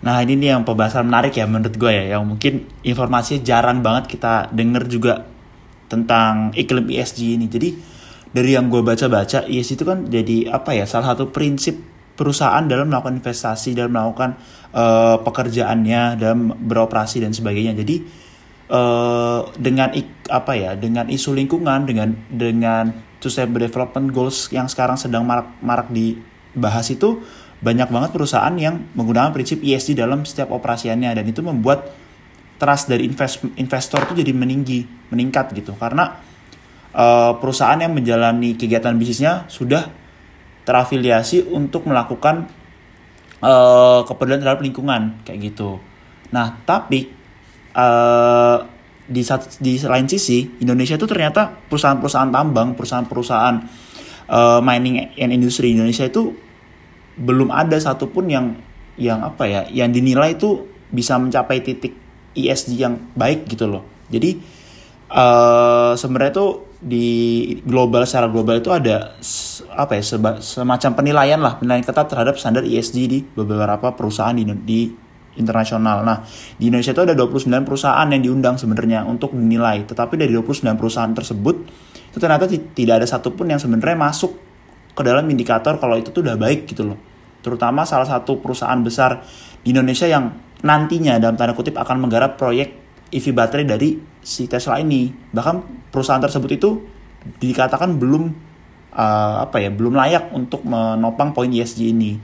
Nah 0.00 0.16
ini 0.24 0.36
nih 0.36 0.56
yang 0.56 0.62
pembahasan 0.64 1.08
menarik 1.08 1.36
ya 1.36 1.44
menurut 1.44 1.76
gue 1.76 1.92
ya 1.92 2.16
yang 2.16 2.24
mungkin 2.24 2.68
informasinya 2.84 3.40
jarang 3.44 3.84
banget 3.84 4.16
kita 4.16 4.48
denger 4.52 4.84
juga 4.88 5.14
tentang 5.90 6.56
iklim 6.56 6.88
ESG 6.88 7.36
ini. 7.36 7.46
Jadi 7.48 7.68
dari 8.30 8.54
yang 8.54 8.70
gue 8.70 8.80
baca-baca 8.80 9.44
ESG 9.44 9.80
itu 9.80 9.84
kan 9.84 10.06
jadi 10.06 10.54
apa 10.54 10.72
ya 10.72 10.84
salah 10.86 11.14
satu 11.14 11.28
prinsip 11.34 11.76
perusahaan 12.14 12.64
dalam 12.68 12.92
melakukan 12.92 13.16
investasi 13.16 13.72
dalam 13.72 13.96
melakukan 13.96 14.36
uh, 14.76 15.16
pekerjaannya 15.24 16.20
dalam 16.20 16.52
beroperasi 16.68 17.24
dan 17.24 17.32
sebagainya. 17.32 17.72
Jadi 17.76 17.96
uh, 18.72 19.48
dengan 19.56 19.92
ik, 19.96 20.28
apa 20.28 20.52
ya 20.56 20.76
dengan 20.76 21.08
isu 21.08 21.32
lingkungan 21.36 21.88
dengan 21.88 22.12
dengan 22.28 23.09
sustainable 23.20 23.62
development 23.62 24.10
goals 24.10 24.48
yang 24.50 24.66
sekarang 24.66 24.96
sedang 24.96 25.22
marak 25.28 25.52
marak 25.60 25.88
dibahas 25.92 26.88
itu 26.90 27.20
banyak 27.60 27.92
banget 27.92 28.10
perusahaan 28.16 28.52
yang 28.56 28.88
menggunakan 28.96 29.36
prinsip 29.36 29.60
ESG 29.60 29.92
dalam 30.00 30.24
setiap 30.24 30.48
operasiannya 30.56 31.12
dan 31.12 31.24
itu 31.28 31.44
membuat 31.44 31.92
trust 32.56 32.88
dari 32.88 33.04
invest, 33.04 33.44
investor 33.60 34.08
itu 34.08 34.24
jadi 34.24 34.32
meninggi 34.32 34.88
meningkat 35.12 35.52
gitu 35.52 35.76
karena 35.76 36.16
uh, 36.96 37.36
perusahaan 37.36 37.76
yang 37.76 37.92
menjalani 37.92 38.56
kegiatan 38.56 38.96
bisnisnya 38.96 39.44
sudah 39.52 39.92
terafiliasi 40.64 41.52
untuk 41.52 41.84
melakukan 41.88 42.48
uh, 43.44 44.04
kepedulian 44.08 44.40
terhadap 44.40 44.62
lingkungan 44.64 45.20
kayak 45.24 45.52
gitu. 45.52 45.80
Nah 46.32 46.60
tapi 46.64 47.12
uh, 47.76 48.79
di 49.10 49.26
di 49.58 49.74
lain 49.82 50.06
sisi 50.06 50.46
Indonesia 50.62 50.94
itu 50.94 51.06
ternyata 51.10 51.50
perusahaan-perusahaan 51.66 52.30
tambang, 52.30 52.78
perusahaan-perusahaan 52.78 53.56
uh, 54.30 54.62
mining 54.62 55.10
and 55.18 55.34
industry 55.34 55.74
Indonesia 55.74 56.06
itu 56.06 56.30
belum 57.18 57.50
ada 57.50 57.74
satupun 57.76 58.30
yang 58.30 58.46
yang 58.94 59.26
apa 59.26 59.44
ya, 59.50 59.62
yang 59.66 59.90
dinilai 59.90 60.38
itu 60.38 60.70
bisa 60.94 61.18
mencapai 61.18 61.58
titik 61.66 61.98
ESG 62.38 62.78
yang 62.78 62.94
baik 63.18 63.50
gitu 63.50 63.66
loh. 63.66 63.82
Jadi 64.06 64.38
uh, 65.10 65.98
sebenarnya 65.98 66.32
tuh 66.38 66.50
di 66.80 67.08
global 67.66 68.08
secara 68.08 68.32
global 68.32 68.56
itu 68.56 68.72
ada 68.72 69.12
apa 69.76 69.92
ya 70.00 70.02
semacam 70.40 70.90
penilaian 70.96 71.36
lah 71.36 71.60
penilaian 71.60 71.84
ketat 71.84 72.08
terhadap 72.08 72.40
standar 72.40 72.64
ESG 72.64 72.96
di 73.04 73.20
beberapa 73.20 73.92
perusahaan 73.92 74.32
di, 74.32 74.48
di 74.64 74.80
internasional. 75.40 76.04
Nah, 76.04 76.22
di 76.60 76.68
Indonesia 76.68 76.92
itu 76.92 77.02
ada 77.02 77.16
29 77.16 77.64
perusahaan 77.64 78.04
yang 78.12 78.20
diundang 78.20 78.60
sebenarnya 78.60 79.08
untuk 79.08 79.32
dinilai. 79.32 79.88
Tetapi 79.88 80.20
dari 80.20 80.36
29 80.36 80.76
perusahaan 80.76 81.10
tersebut 81.10 81.56
itu 82.12 82.18
ternyata 82.20 82.44
tidak 82.50 82.94
ada 83.00 83.06
satupun 83.08 83.48
yang 83.48 83.58
sebenarnya 83.58 83.96
masuk 83.96 84.36
ke 84.92 85.02
dalam 85.02 85.24
indikator 85.32 85.80
kalau 85.80 85.96
itu 85.96 86.12
tuh 86.12 86.20
udah 86.20 86.36
baik 86.36 86.68
gitu 86.68 86.84
loh. 86.92 86.98
Terutama 87.40 87.88
salah 87.88 88.04
satu 88.04 88.36
perusahaan 88.38 88.78
besar 88.84 89.24
di 89.64 89.72
Indonesia 89.72 90.04
yang 90.04 90.28
nantinya 90.60 91.16
dalam 91.16 91.40
tanda 91.40 91.56
kutip 91.56 91.80
akan 91.80 92.04
menggarap 92.04 92.36
proyek 92.36 92.76
EV 93.08 93.32
baterai 93.32 93.64
dari 93.64 93.96
si 94.20 94.44
Tesla 94.46 94.76
ini. 94.76 95.08
Bahkan 95.08 95.88
perusahaan 95.88 96.20
tersebut 96.20 96.50
itu 96.52 96.70
dikatakan 97.40 97.96
belum 97.96 98.22
uh, 98.92 99.36
apa 99.48 99.56
ya, 99.62 99.70
belum 99.72 99.96
layak 99.96 100.30
untuk 100.36 100.62
menopang 100.68 101.32
poin 101.32 101.48
ESG 101.48 101.80
ini. 101.90 102.20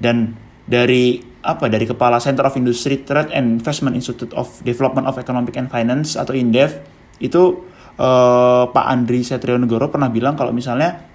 Dan 0.00 0.32
dari 0.70 1.18
apa 1.42 1.66
dari 1.66 1.82
kepala 1.82 2.22
Center 2.22 2.46
of 2.46 2.54
Industry 2.54 3.02
Trade 3.02 3.34
and 3.34 3.58
Investment 3.58 3.98
Institute 3.98 4.30
of 4.38 4.62
Development 4.62 5.10
of 5.10 5.18
Economic 5.18 5.58
and 5.58 5.66
Finance 5.66 6.14
atau 6.14 6.30
INDEF 6.30 6.78
itu 7.18 7.66
uh, 7.98 8.70
Pak 8.70 8.86
Andri 8.86 9.26
Setrionegoro 9.26 9.90
pernah 9.90 10.06
bilang 10.06 10.38
kalau 10.38 10.54
misalnya 10.54 11.10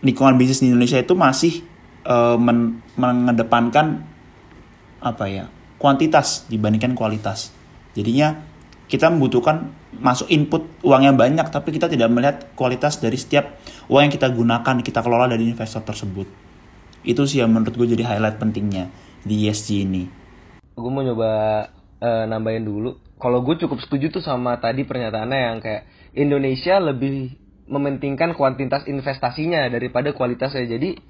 lingkungan 0.00 0.40
bisnis 0.40 0.64
di 0.64 0.72
Indonesia 0.72 0.96
itu 0.96 1.12
masih 1.12 1.60
uh, 2.08 2.40
men 2.40 2.80
mengedepankan 2.96 4.00
apa 5.04 5.24
ya 5.28 5.44
kuantitas 5.76 6.48
dibandingkan 6.48 6.96
kualitas. 6.96 7.52
Jadinya 7.92 8.40
kita 8.88 9.12
membutuhkan 9.12 9.68
masuk 10.00 10.32
input 10.32 10.64
uangnya 10.80 11.12
banyak 11.12 11.46
tapi 11.52 11.76
kita 11.76 11.92
tidak 11.92 12.08
melihat 12.08 12.36
kualitas 12.56 13.04
dari 13.04 13.20
setiap 13.20 13.60
uang 13.92 14.08
yang 14.08 14.12
kita 14.12 14.32
gunakan 14.32 14.76
kita 14.80 15.00
kelola 15.04 15.28
dari 15.28 15.50
investor 15.50 15.82
tersebut 15.84 16.43
itu 17.04 17.22
sih 17.28 17.44
yang 17.44 17.52
menurut 17.52 17.76
gue 17.76 17.94
jadi 17.96 18.04
highlight 18.04 18.40
pentingnya 18.40 18.88
di 19.24 19.48
ESG 19.48 19.84
ini. 19.84 20.04
Gue 20.74 20.90
mau 20.90 21.04
nyoba 21.04 21.30
uh, 22.00 22.24
nambahin 22.26 22.64
dulu. 22.64 22.98
Kalau 23.20 23.40
gue 23.46 23.56
cukup 23.60 23.78
setuju 23.80 24.10
tuh 24.10 24.24
sama 24.24 24.58
tadi 24.58 24.82
pernyataannya 24.84 25.38
yang 25.38 25.58
kayak 25.62 25.86
Indonesia 26.16 26.76
lebih 26.82 27.36
mementingkan 27.64 28.36
kuantitas 28.36 28.84
investasinya 28.84 29.68
daripada 29.72 30.12
kualitasnya. 30.12 30.68
Jadi 30.68 31.00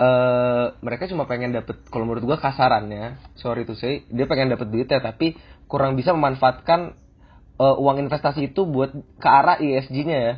uh, 0.00 0.76
mereka 0.84 1.08
cuma 1.08 1.24
pengen 1.24 1.54
dapet 1.56 1.80
kalau 1.88 2.04
menurut 2.04 2.24
gua 2.24 2.38
kasarannya 2.40 3.20
sorry 3.38 3.64
tuh 3.64 3.78
saya 3.78 4.04
dia 4.12 4.26
pengen 4.28 4.52
dapet 4.52 4.68
duitnya 4.68 5.00
tapi 5.00 5.38
kurang 5.70 5.96
bisa 5.96 6.12
memanfaatkan 6.12 6.94
uh, 7.56 7.76
uang 7.80 8.04
investasi 8.04 8.52
itu 8.52 8.68
buat 8.68 8.92
ke 8.94 9.28
arah 9.28 9.58
ESG-nya 9.60 10.18
ya. 10.18 10.34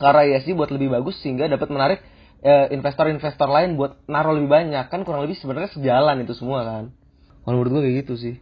Ke 0.00 0.04
arah 0.04 0.24
ESG 0.26 0.56
buat 0.56 0.72
lebih 0.72 0.90
bagus 0.90 1.20
sehingga 1.22 1.46
dapat 1.46 1.68
menarik 1.70 2.00
investor-investor 2.46 3.48
lain 3.48 3.76
buat 3.76 4.00
naruh 4.08 4.32
lebih 4.36 4.48
banyak. 4.48 4.88
Kan 4.88 5.04
kurang 5.04 5.28
lebih 5.28 5.36
sebenarnya 5.36 5.70
sejalan 5.76 6.24
itu 6.24 6.32
semua 6.32 6.64
kan? 6.64 6.84
Kalau 7.44 7.56
menurut 7.56 7.70
gua 7.72 7.82
kayak 7.84 7.96
gitu 8.04 8.14
sih. 8.16 8.34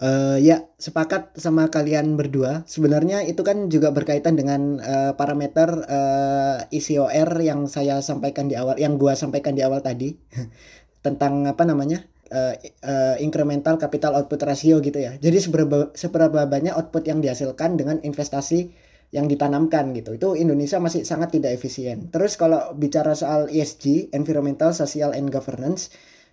Uh, 0.00 0.40
ya, 0.40 0.64
sepakat 0.80 1.36
sama 1.36 1.68
kalian 1.68 2.16
berdua. 2.16 2.64
Sebenarnya 2.64 3.20
itu 3.28 3.44
kan 3.44 3.68
juga 3.68 3.92
berkaitan 3.92 4.32
dengan 4.32 4.80
uh, 4.80 5.12
parameter 5.12 5.68
uh, 5.68 6.64
eh, 6.64 6.78
ICOR 6.80 7.36
yang 7.44 7.68
saya 7.68 8.00
sampaikan 8.00 8.48
di 8.48 8.56
awal, 8.56 8.80
yang 8.80 8.96
gua 8.96 9.12
sampaikan 9.12 9.52
di 9.52 9.60
awal 9.60 9.84
tadi. 9.84 10.16
Tentang 11.04 11.44
apa 11.44 11.68
namanya? 11.68 12.00
Uh, 12.30 12.54
uh, 12.86 13.16
incremental 13.20 13.76
capital 13.76 14.16
output 14.16 14.40
ratio 14.40 14.80
gitu 14.80 14.96
ya. 14.96 15.20
Jadi 15.20 15.36
seberapa 15.36 15.92
seberapa 15.92 16.48
banyak 16.48 16.72
output 16.72 17.04
yang 17.04 17.20
dihasilkan 17.20 17.76
dengan 17.76 18.00
investasi 18.00 18.72
yang 19.10 19.26
ditanamkan 19.26 19.90
gitu. 19.94 20.14
Itu 20.14 20.38
Indonesia 20.38 20.78
masih 20.78 21.02
sangat 21.02 21.34
tidak 21.34 21.54
efisien. 21.58 22.10
Terus 22.14 22.38
kalau 22.38 22.74
bicara 22.78 23.14
soal 23.18 23.50
ESG, 23.50 24.14
environmental, 24.14 24.70
social 24.70 25.14
and 25.14 25.30
governance 25.34 25.90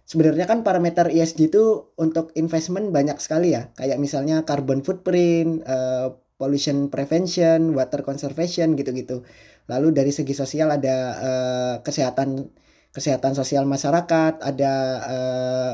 sebenarnya 0.08 0.48
kan 0.48 0.64
parameter 0.64 1.12
ESG 1.12 1.52
itu 1.52 1.92
untuk 2.00 2.32
investment 2.40 2.96
banyak 2.96 3.20
sekali 3.20 3.52
ya 3.52 3.76
kayak 3.76 4.00
misalnya 4.00 4.48
carbon 4.48 4.80
footprint 4.80 5.68
uh, 5.68 6.16
pollution 6.40 6.88
prevention 6.88 7.76
water 7.76 8.08
conservation 8.08 8.80
gitu-gitu 8.80 9.28
lalu 9.68 9.92
dari 9.92 10.16
segi 10.16 10.32
sosial 10.32 10.72
ada 10.72 10.98
uh, 11.20 11.76
kesehatan 11.84 12.48
kesehatan 12.96 13.36
sosial 13.36 13.68
masyarakat 13.68 14.40
ada 14.40 14.74
uh, 15.04 15.74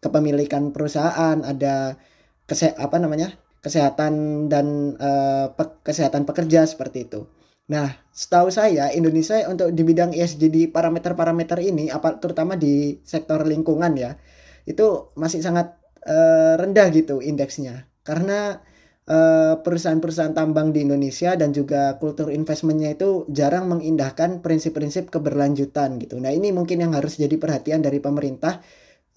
kepemilikan 0.00 0.72
perusahaan 0.72 1.44
ada 1.44 2.00
kese 2.48 2.72
apa 2.80 2.96
namanya 2.96 3.36
kesehatan 3.64 4.46
dan 4.52 4.96
uh, 5.00 5.56
pe 5.56 5.64
kesehatan 5.80 6.28
pekerja 6.28 6.68
seperti 6.68 7.08
itu 7.08 7.24
Nah, 7.64 7.88
setahu 8.12 8.52
saya 8.52 8.92
Indonesia 8.92 9.40
untuk 9.48 9.72
di 9.72 9.82
bidang 9.88 10.12
ESG 10.12 10.52
di 10.52 10.62
parameter-parameter 10.68 11.56
ini, 11.64 11.88
apa 11.88 12.20
terutama 12.20 12.60
di 12.60 13.00
sektor 13.08 13.40
lingkungan 13.40 13.96
ya, 13.96 14.20
itu 14.68 15.08
masih 15.16 15.40
sangat 15.40 15.72
uh, 16.04 16.60
rendah 16.60 16.92
gitu 16.92 17.24
indeksnya. 17.24 17.88
Karena 18.04 18.60
perusahaan 19.04 19.60
perusahaan-perusahaan 19.60 20.32
tambang 20.32 20.72
di 20.72 20.80
Indonesia 20.80 21.36
dan 21.36 21.52
juga 21.52 22.00
kultur 22.00 22.32
investmentnya 22.32 22.96
itu 22.96 23.28
jarang 23.28 23.68
mengindahkan 23.68 24.40
prinsip-prinsip 24.40 25.12
keberlanjutan 25.12 26.00
gitu. 26.00 26.16
Nah, 26.16 26.32
ini 26.32 26.56
mungkin 26.56 26.80
yang 26.80 26.96
harus 26.96 27.20
jadi 27.20 27.36
perhatian 27.36 27.84
dari 27.84 28.00
pemerintah 28.00 28.64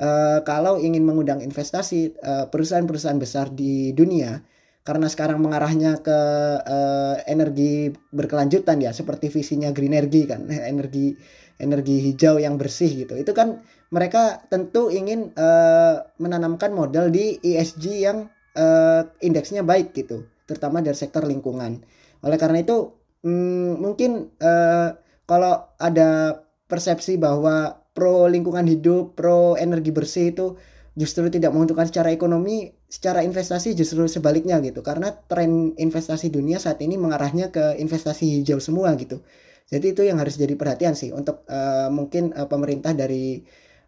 uh, 0.02 0.40
kalau 0.46 0.78
ingin 0.82 1.04
mengundang 1.04 1.42
investasi 1.42 2.18
perusahaan-perusahaan 2.52 3.20
besar 3.22 3.54
di 3.54 3.92
dunia 3.94 4.42
karena 4.88 5.12
sekarang 5.12 5.44
mengarahnya 5.44 6.00
ke 6.00 6.20
uh, 6.64 7.20
energi 7.28 7.92
berkelanjutan 8.16 8.80
ya 8.80 8.96
seperti 8.96 9.28
visinya 9.28 9.76
green 9.76 9.92
energy 9.92 10.24
kan 10.24 10.48
energi 10.72 11.12
energi 11.60 12.00
hijau 12.08 12.40
yang 12.40 12.56
bersih 12.56 13.04
gitu. 13.04 13.20
Itu 13.20 13.36
kan 13.36 13.60
mereka 13.92 14.48
tentu 14.48 14.88
ingin 14.88 15.36
uh, 15.36 16.08
menanamkan 16.24 16.72
modal 16.72 17.12
di 17.12 17.36
ESG 17.44 17.86
yang 18.00 18.32
uh, 18.56 19.04
indeksnya 19.20 19.68
baik 19.68 19.92
gitu 19.92 20.24
terutama 20.48 20.80
dari 20.80 20.96
sektor 20.96 21.28
lingkungan. 21.28 21.84
Oleh 22.24 22.40
karena 22.40 22.64
itu 22.64 22.96
hmm, 23.28 23.84
mungkin 23.84 24.32
uh, 24.40 24.96
kalau 25.28 25.68
ada 25.84 26.40
persepsi 26.72 27.20
bahwa 27.20 27.84
pro 27.98 28.30
lingkungan 28.30 28.70
hidup 28.70 29.18
pro 29.18 29.58
energi 29.58 29.90
bersih 29.90 30.30
itu 30.30 30.54
justru 30.94 31.30
tidak 31.30 31.54
menguntungkan 31.54 31.90
secara 31.90 32.10
ekonomi, 32.10 32.74
secara 32.90 33.22
investasi 33.22 33.74
justru 33.74 34.06
sebaliknya 34.06 34.62
gitu. 34.62 34.86
Karena 34.86 35.14
tren 35.14 35.74
investasi 35.78 36.30
dunia 36.30 36.62
saat 36.62 36.78
ini 36.86 36.98
mengarahnya 36.98 37.50
ke 37.50 37.78
investasi 37.82 38.42
hijau 38.42 38.62
semua 38.62 38.94
gitu. 38.98 39.26
Jadi 39.70 39.94
itu 39.94 40.02
yang 40.06 40.18
harus 40.18 40.38
jadi 40.38 40.58
perhatian 40.58 40.98
sih 40.98 41.14
untuk 41.14 41.46
uh, 41.50 41.90
mungkin 41.94 42.34
uh, 42.34 42.50
pemerintah 42.50 42.94
dari 42.98 43.46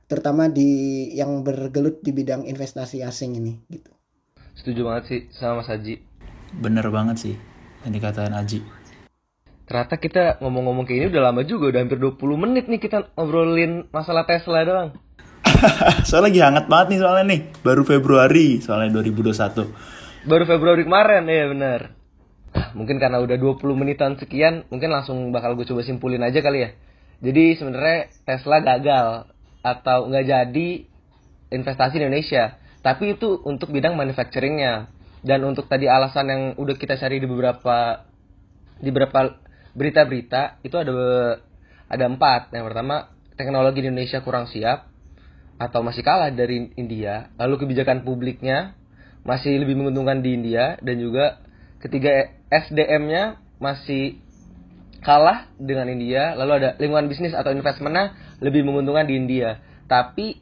terutama 0.09 0.49
di 0.49 1.09
yang 1.13 1.45
bergelut 1.45 2.01
di 2.01 2.11
bidang 2.13 2.45
investasi 2.45 3.05
asing 3.05 3.37
ini 3.37 3.53
gitu. 3.69 3.93
Setuju 4.57 4.81
banget 4.85 5.03
sih 5.05 5.21
sama 5.33 5.61
Mas 5.61 5.69
Haji. 5.69 6.01
Bener 6.61 6.85
banget 6.89 7.17
sih 7.17 7.35
yang 7.85 7.93
dikatakan 7.95 8.35
Haji. 8.35 8.78
Ternyata 9.69 10.01
kita 10.01 10.23
ngomong-ngomong 10.41 10.89
kayak 10.89 10.97
ini 10.97 11.07
udah 11.13 11.29
lama 11.29 11.45
juga, 11.45 11.69
udah 11.69 11.79
hampir 11.85 12.01
20 12.01 12.17
menit 12.41 12.65
nih 12.65 12.81
kita 12.81 13.13
ngobrolin 13.13 13.85
masalah 13.93 14.25
Tesla 14.25 14.65
doang. 14.65 14.97
soalnya 16.09 16.25
lagi 16.33 16.39
hangat 16.41 16.65
banget 16.65 16.87
nih 16.89 16.99
soalnya 17.05 17.25
nih. 17.29 17.41
Baru 17.61 17.85
Februari 17.85 18.57
soalnya 18.65 18.97
2021. 18.97 20.25
Baru 20.25 20.49
Februari 20.49 20.81
kemarin 20.89 21.29
ya 21.29 21.45
bener. 21.53 21.81
Mungkin 22.73 22.97
karena 22.97 23.21
udah 23.21 23.37
20 23.37 23.61
menitan 23.77 24.17
sekian, 24.17 24.65
mungkin 24.73 24.89
langsung 24.89 25.29
bakal 25.29 25.53
gue 25.53 25.69
coba 25.69 25.85
simpulin 25.85 26.25
aja 26.25 26.41
kali 26.41 26.65
ya. 26.65 26.69
Jadi 27.21 27.61
sebenarnya 27.61 28.09
Tesla 28.25 28.65
gagal 28.65 29.29
atau 29.61 30.09
nggak 30.09 30.25
jadi 30.25 30.69
investasi 31.53 32.01
Indonesia. 32.01 32.57
Tapi 32.81 33.21
itu 33.21 33.37
untuk 33.45 33.69
bidang 33.69 33.93
manufacturingnya. 33.93 34.89
Dan 35.21 35.45
untuk 35.45 35.69
tadi 35.69 35.85
alasan 35.85 36.25
yang 36.25 36.41
udah 36.57 36.73
kita 36.73 36.97
cari 36.97 37.21
di 37.21 37.29
beberapa 37.29 38.01
di 38.81 38.89
beberapa 38.89 39.48
berita-berita 39.73 40.61
itu 40.65 40.75
ada 40.77 40.93
ada 41.89 42.05
empat. 42.05 42.53
Yang 42.53 42.65
pertama 42.73 42.95
teknologi 43.35 43.81
Indonesia 43.83 44.21
kurang 44.21 44.45
siap 44.49 44.89
atau 45.59 45.83
masih 45.83 46.03
kalah 46.05 46.31
dari 46.31 46.71
India, 46.79 47.33
lalu 47.35 47.67
kebijakan 47.67 48.07
publiknya 48.07 48.79
masih 49.27 49.59
lebih 49.59 49.75
menguntungkan 49.75 50.23
di 50.23 50.31
India 50.31 50.79
dan 50.79 50.95
juga 50.95 51.43
ketiga 51.83 52.31
SDM-nya 52.47 53.39
masih 53.59 54.23
kalah 55.03 55.47
dengan 55.59 55.87
India, 55.91 56.35
lalu 56.35 56.63
ada 56.63 56.69
lingkungan 56.79 57.07
bisnis 57.11 57.35
atau 57.35 57.51
investmentnya 57.51 58.15
lebih 58.39 58.63
menguntungkan 58.67 59.07
di 59.07 59.15
India. 59.15 59.59
Tapi 59.87 60.39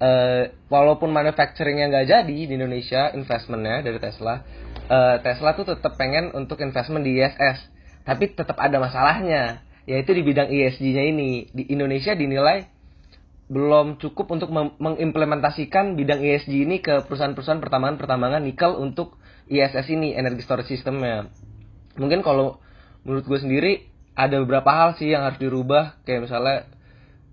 uh, 0.00 0.48
walaupun 0.68 1.12
manufacturingnya 1.12 1.92
nggak 1.92 2.06
jadi 2.08 2.38
di 2.48 2.52
Indonesia 2.52 3.12
investmentnya 3.12 3.84
dari 3.84 4.00
Tesla, 4.00 4.44
uh, 4.88 5.16
Tesla 5.20 5.56
tuh 5.56 5.68
tetap 5.68 5.96
pengen 6.00 6.32
untuk 6.32 6.60
investment 6.64 7.04
di 7.04 7.20
ISS, 7.20 7.73
tapi 8.04 8.36
tetap 8.36 8.60
ada 8.60 8.76
masalahnya, 8.76 9.64
yaitu 9.88 10.12
di 10.12 10.20
bidang 10.20 10.52
ESG-nya 10.52 11.04
ini. 11.08 11.48
Di 11.52 11.72
Indonesia 11.72 12.12
dinilai 12.12 12.68
belum 13.48 14.00
cukup 14.00 14.32
untuk 14.32 14.48
mengimplementasikan 14.80 15.96
bidang 16.00 16.24
ESG 16.24 16.64
ini 16.64 16.80
ke 16.80 17.04
perusahaan-perusahaan 17.04 17.60
pertambangan-pertambangan 17.60 18.40
nikel 18.40 18.72
untuk 18.80 19.20
ISS 19.48 19.92
ini 19.92 20.16
energi 20.16 20.40
storage 20.44 20.72
systemnya. 20.72 21.28
Mungkin 22.00 22.24
kalau 22.24 22.60
menurut 23.04 23.28
gue 23.28 23.40
sendiri 23.40 23.72
ada 24.16 24.40
beberapa 24.40 24.72
hal 24.72 24.96
sih 24.96 25.12
yang 25.12 25.28
harus 25.28 25.36
dirubah. 25.36 26.00
Kayak 26.08 26.28
misalnya 26.28 26.58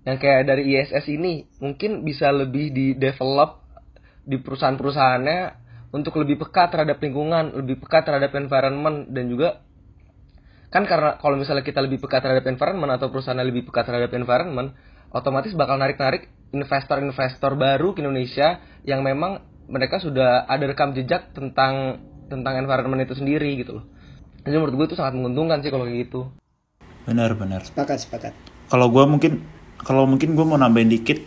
yang 0.04 0.18
kayak 0.20 0.44
dari 0.44 0.62
ISS 0.76 1.04
ini 1.08 1.48
mungkin 1.62 2.04
bisa 2.04 2.28
lebih 2.28 2.74
di 2.74 2.86
develop 2.92 3.64
di 4.22 4.36
perusahaan-perusahaannya 4.36 5.40
untuk 5.96 6.20
lebih 6.20 6.40
peka 6.44 6.68
terhadap 6.72 7.00
lingkungan, 7.00 7.56
lebih 7.56 7.80
peka 7.80 8.04
terhadap 8.04 8.36
environment 8.36 9.08
dan 9.12 9.32
juga 9.32 9.64
kan 10.72 10.88
karena 10.88 11.20
kalau 11.20 11.36
misalnya 11.36 11.60
kita 11.60 11.84
lebih 11.84 12.00
peka 12.00 12.24
terhadap 12.24 12.48
environment 12.48 12.96
atau 12.96 13.12
perusahaannya 13.12 13.44
lebih 13.44 13.68
peka 13.68 13.84
terhadap 13.84 14.08
environment, 14.16 14.72
otomatis 15.12 15.52
bakal 15.52 15.76
narik-narik 15.76 16.32
investor-investor 16.56 17.60
baru 17.60 17.92
ke 17.92 18.00
Indonesia 18.00 18.56
yang 18.88 19.04
memang 19.04 19.44
mereka 19.68 20.00
sudah 20.00 20.48
ada 20.48 20.64
rekam 20.64 20.96
jejak 20.96 21.36
tentang 21.36 22.00
tentang 22.32 22.56
environment 22.56 23.04
itu 23.04 23.12
sendiri 23.12 23.52
gitu 23.60 23.80
loh. 23.80 23.84
Jadi 24.42 24.56
menurut 24.56 24.74
gue 24.74 24.86
itu 24.88 24.96
sangat 24.96 25.14
menguntungkan 25.20 25.60
sih 25.60 25.68
kalau 25.68 25.84
kayak 25.84 26.08
gitu. 26.08 26.32
Benar 27.04 27.36
benar. 27.36 27.60
Sepakat 27.68 28.08
sepakat. 28.08 28.32
Kalau 28.72 28.88
gue 28.88 29.04
mungkin 29.04 29.44
kalau 29.76 30.08
mungkin 30.08 30.32
gue 30.32 30.44
mau 30.48 30.56
nambahin 30.56 30.88
dikit 30.88 31.20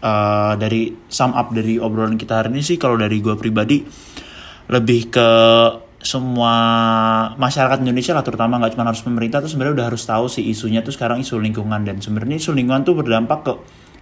uh, 0.00 0.56
dari 0.56 0.96
sum 1.12 1.36
up 1.36 1.52
dari 1.52 1.76
obrolan 1.76 2.16
kita 2.16 2.40
hari 2.40 2.56
ini 2.56 2.62
sih 2.64 2.80
kalau 2.80 2.96
dari 2.96 3.20
gue 3.20 3.36
pribadi 3.36 3.84
lebih 4.72 5.00
ke 5.12 5.28
semua 5.98 6.54
masyarakat 7.34 7.82
Indonesia 7.82 8.14
lah 8.14 8.22
terutama 8.22 8.62
nggak 8.62 8.78
cuma 8.78 8.86
harus 8.86 9.02
pemerintah 9.02 9.42
tuh 9.42 9.50
sebenarnya 9.50 9.82
udah 9.82 9.86
harus 9.90 10.02
tahu 10.06 10.30
sih 10.30 10.46
isunya 10.46 10.80
tuh 10.80 10.94
sekarang 10.94 11.22
isu 11.22 11.42
lingkungan. 11.42 11.82
Dan 11.82 11.98
sebenarnya 11.98 12.38
isu 12.38 12.54
lingkungan 12.54 12.86
tuh 12.86 12.94
berdampak 12.94 13.40
ke 13.42 13.52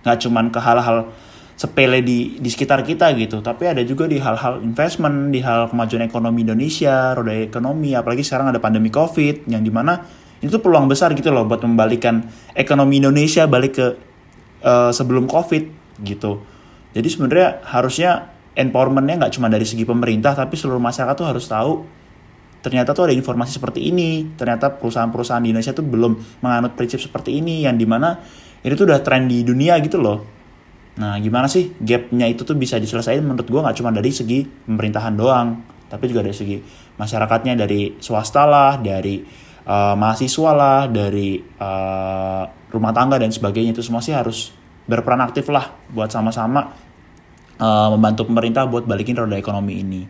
nggak 0.05 0.19
cuma 0.23 0.41
ke 0.53 0.61
hal-hal 0.61 1.11
sepele 1.57 2.05
di 2.05 2.37
di 2.37 2.53
sekitar 2.53 2.85
kita 2.85 3.17
gitu 3.17 3.41
tapi 3.41 3.65
ada 3.65 3.81
juga 3.81 4.05
di 4.05 4.21
hal-hal 4.21 4.61
investment 4.61 5.33
di 5.33 5.41
hal 5.41 5.73
kemajuan 5.73 6.05
ekonomi 6.05 6.45
Indonesia 6.45 7.17
roda 7.17 7.33
ekonomi 7.33 7.97
apalagi 7.97 8.21
sekarang 8.21 8.53
ada 8.53 8.61
pandemi 8.61 8.93
covid 8.93 9.49
yang 9.49 9.65
di 9.65 9.73
mana 9.73 10.05
itu 10.45 10.61
peluang 10.61 10.85
besar 10.85 11.17
gitu 11.17 11.33
loh 11.33 11.49
buat 11.49 11.65
membalikan 11.65 12.29
ekonomi 12.53 13.01
Indonesia 13.01 13.49
balik 13.49 13.73
ke 13.81 13.87
uh, 14.63 14.93
sebelum 14.93 15.25
covid 15.25 15.65
gitu. 16.05 16.45
Jadi 16.93 17.09
sebenarnya 17.09 17.65
harusnya 17.65 18.36
empowermentnya 18.57 19.21
nggak 19.21 19.33
cuma 19.37 19.53
dari 19.53 19.69
segi 19.69 19.85
pemerintah 19.85 20.33
tapi 20.33 20.57
seluruh 20.57 20.81
masyarakat 20.81 21.15
tuh 21.15 21.29
harus 21.29 21.45
tahu 21.45 21.73
ternyata 22.65 22.91
tuh 22.97 23.07
ada 23.07 23.15
informasi 23.15 23.63
seperti 23.63 23.95
ini. 23.95 24.35
Ternyata 24.35 24.75
perusahaan-perusahaan 24.75 25.39
di 25.39 25.55
Indonesia 25.55 25.71
tuh 25.71 25.87
belum 25.87 26.43
menganut 26.43 26.75
prinsip 26.75 26.99
seperti 26.99 27.39
ini 27.39 27.63
yang 27.63 27.79
di 27.79 27.87
mana 27.87 28.19
ini 28.67 28.73
tuh 28.75 28.91
udah 28.91 28.99
tren 29.07 29.31
di 29.31 29.47
dunia 29.47 29.79
gitu 29.79 30.03
loh. 30.03 30.27
Nah 30.99 31.21
gimana 31.23 31.47
sih 31.47 31.77
gapnya 31.79 32.27
itu 32.27 32.43
tuh 32.43 32.59
bisa 32.59 32.81
diselesaikan? 32.83 33.23
Menurut 33.23 33.47
gue 33.47 33.61
nggak 33.63 33.77
cuma 33.79 33.95
dari 33.95 34.11
segi 34.11 34.43
pemerintahan 34.43 35.15
doang 35.15 35.49
tapi 35.87 36.11
juga 36.11 36.27
dari 36.27 36.35
segi 36.35 36.59
masyarakatnya 36.99 37.55
dari 37.55 37.95
swasta 38.03 38.43
lah 38.43 38.75
dari 38.83 39.23
uh, 39.63 39.95
mahasiswa 39.95 40.51
lah 40.51 40.91
dari 40.91 41.39
uh, 41.39 42.43
rumah 42.75 42.91
tangga 42.91 43.23
dan 43.23 43.31
sebagainya. 43.31 43.79
Itu 43.79 43.87
semua 43.87 44.03
sih 44.03 44.17
harus 44.17 44.51
berperan 44.91 45.23
aktif 45.23 45.47
lah 45.55 45.71
buat 45.95 46.11
sama-sama 46.11 46.86
uh, 47.61 47.89
membantu 47.95 48.29
pemerintah 48.29 48.65
buat 48.65 48.89
balikin 48.89 49.17
roda 49.17 49.37
ekonomi 49.37 49.81
ini. 49.81 50.03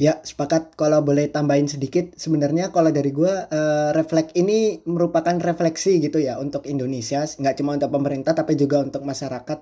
Ya, 0.00 0.16
sepakat. 0.24 0.80
Kalau 0.80 1.04
boleh 1.04 1.28
tambahin 1.28 1.68
sedikit, 1.68 2.16
sebenarnya 2.16 2.72
kalau 2.72 2.88
dari 2.88 3.12
gue, 3.12 3.28
uh, 3.28 3.92
refleks 3.92 4.32
ini 4.32 4.80
merupakan 4.88 5.36
refleksi 5.36 6.00
gitu 6.00 6.16
ya 6.16 6.40
untuk 6.40 6.64
Indonesia, 6.64 7.20
nggak 7.20 7.60
cuma 7.60 7.76
untuk 7.76 7.92
pemerintah 7.92 8.32
tapi 8.32 8.56
juga 8.56 8.80
untuk 8.80 9.04
masyarakat, 9.04 9.60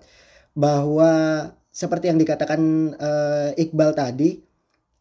bahwa 0.55 1.11
seperti 1.75 2.15
yang 2.15 2.23
dikatakan 2.23 2.61
uh, 3.03 3.51
Iqbal 3.59 3.99
tadi, 3.99 4.39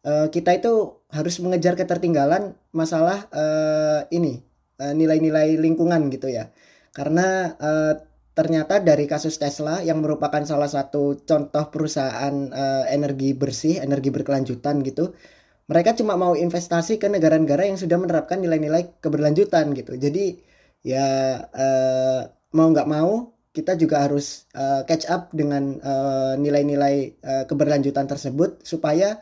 uh, 0.02 0.26
kita 0.26 0.58
itu 0.58 1.06
harus 1.14 1.38
mengejar 1.38 1.78
ketertinggalan 1.78 2.58
masalah 2.74 3.30
uh, 3.30 4.10
ini 4.10 4.42
nilai-nilai 4.78 5.54
uh, 5.54 5.62
lingkungan 5.62 6.06
gitu 6.10 6.30
ya, 6.30 6.50
karena 6.94 7.54
uh, 7.58 7.94
ternyata 8.38 8.78
dari 8.78 9.10
kasus 9.10 9.34
Tesla 9.34 9.82
yang 9.82 9.98
merupakan 9.98 10.38
salah 10.46 10.70
satu 10.70 11.18
contoh 11.26 11.64
perusahaan 11.74 12.34
uh, 12.54 12.86
energi 12.86 13.34
bersih, 13.34 13.82
energi 13.82 14.14
berkelanjutan 14.14 14.78
gitu, 14.86 15.10
mereka 15.66 15.98
cuma 15.98 16.14
mau 16.14 16.38
investasi 16.38 17.02
ke 17.02 17.10
negara-negara 17.10 17.66
yang 17.66 17.74
sudah 17.74 17.98
menerapkan 17.98 18.38
nilai-nilai 18.38 19.02
keberlanjutan 19.02 19.74
gitu. 19.74 19.98
Jadi 19.98 20.38
ya 20.86 21.42
uh, 21.50 22.20
mau 22.54 22.70
nggak 22.70 22.86
mau 22.86 23.34
kita 23.50 23.74
juga 23.74 24.06
harus 24.06 24.46
uh, 24.54 24.86
catch 24.86 25.10
up 25.10 25.34
dengan 25.34 25.82
nilai-nilai 26.38 27.18
uh, 27.26 27.42
uh, 27.42 27.44
keberlanjutan 27.50 28.06
tersebut 28.06 28.62
supaya 28.62 29.18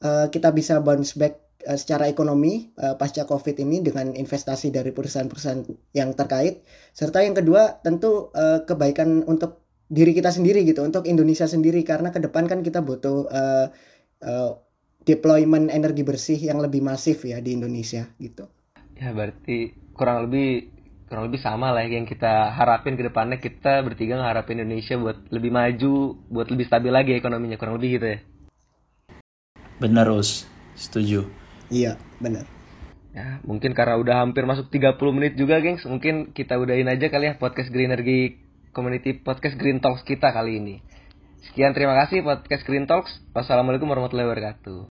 uh, 0.00 0.32
kita 0.32 0.48
bisa 0.56 0.80
bounce 0.80 1.12
back 1.20 1.53
secara 1.72 2.12
ekonomi 2.12 2.70
uh, 2.76 2.94
pasca 3.00 3.24
Covid 3.24 3.56
ini 3.64 3.80
dengan 3.80 4.12
investasi 4.12 4.68
dari 4.68 4.92
perusahaan-perusahaan 4.92 5.64
yang 5.96 6.12
terkait 6.12 6.60
serta 6.92 7.24
yang 7.24 7.32
kedua 7.32 7.80
tentu 7.80 8.28
uh, 8.36 8.62
kebaikan 8.68 9.24
untuk 9.24 9.64
diri 9.88 10.12
kita 10.12 10.32
sendiri 10.32 10.64
gitu 10.64 10.84
untuk 10.84 11.08
Indonesia 11.08 11.48
sendiri 11.48 11.80
karena 11.84 12.12
ke 12.12 12.20
depan 12.20 12.48
kan 12.48 12.60
kita 12.60 12.80
butuh 12.80 13.28
uh, 13.28 13.66
uh, 14.24 14.50
deployment 15.04 15.68
energi 15.68 16.02
bersih 16.04 16.40
yang 16.40 16.60
lebih 16.60 16.80
masif 16.80 17.24
ya 17.28 17.40
di 17.40 17.56
Indonesia 17.56 18.08
gitu. 18.16 18.48
Ya 18.96 19.12
berarti 19.12 19.76
kurang 19.92 20.28
lebih 20.28 20.72
kurang 21.04 21.28
lebih 21.28 21.40
sama 21.44 21.70
lah 21.70 21.84
yang 21.84 22.08
kita 22.08 22.50
harapin 22.56 22.96
ke 22.96 23.04
depannya 23.04 23.36
kita 23.36 23.84
bertiga 23.84 24.18
ngeharapin 24.18 24.64
Indonesia 24.64 24.96
buat 24.96 25.18
lebih 25.28 25.52
maju, 25.52 25.94
buat 26.32 26.48
lebih 26.48 26.64
stabil 26.64 26.92
lagi 26.92 27.12
ekonominya 27.12 27.60
kurang 27.60 27.76
lebih 27.76 28.00
gitu 28.00 28.06
ya. 28.16 28.18
Benar 29.78 30.08
Us, 30.08 30.48
setuju. 30.74 31.43
Iya, 31.72 31.96
benar. 32.20 32.44
Ya, 33.14 33.38
mungkin 33.46 33.78
karena 33.78 33.94
udah 33.94 34.26
hampir 34.26 34.42
masuk 34.42 34.74
30 34.74 34.98
menit 35.14 35.38
juga, 35.38 35.62
gengs. 35.62 35.86
Mungkin 35.86 36.34
kita 36.34 36.58
udahin 36.58 36.90
aja 36.90 37.06
kali 37.06 37.30
ya 37.30 37.38
podcast 37.38 37.70
Green 37.70 37.94
Energy 37.94 38.42
Community 38.74 39.14
Podcast 39.14 39.54
Green 39.54 39.78
Talks 39.78 40.02
kita 40.02 40.34
kali 40.34 40.58
ini. 40.58 40.82
Sekian 41.46 41.70
terima 41.76 41.94
kasih 41.94 42.26
podcast 42.26 42.66
Green 42.66 42.90
Talks. 42.90 43.22
Wassalamualaikum 43.30 43.86
warahmatullahi 43.86 44.26
wabarakatuh. 44.26 44.90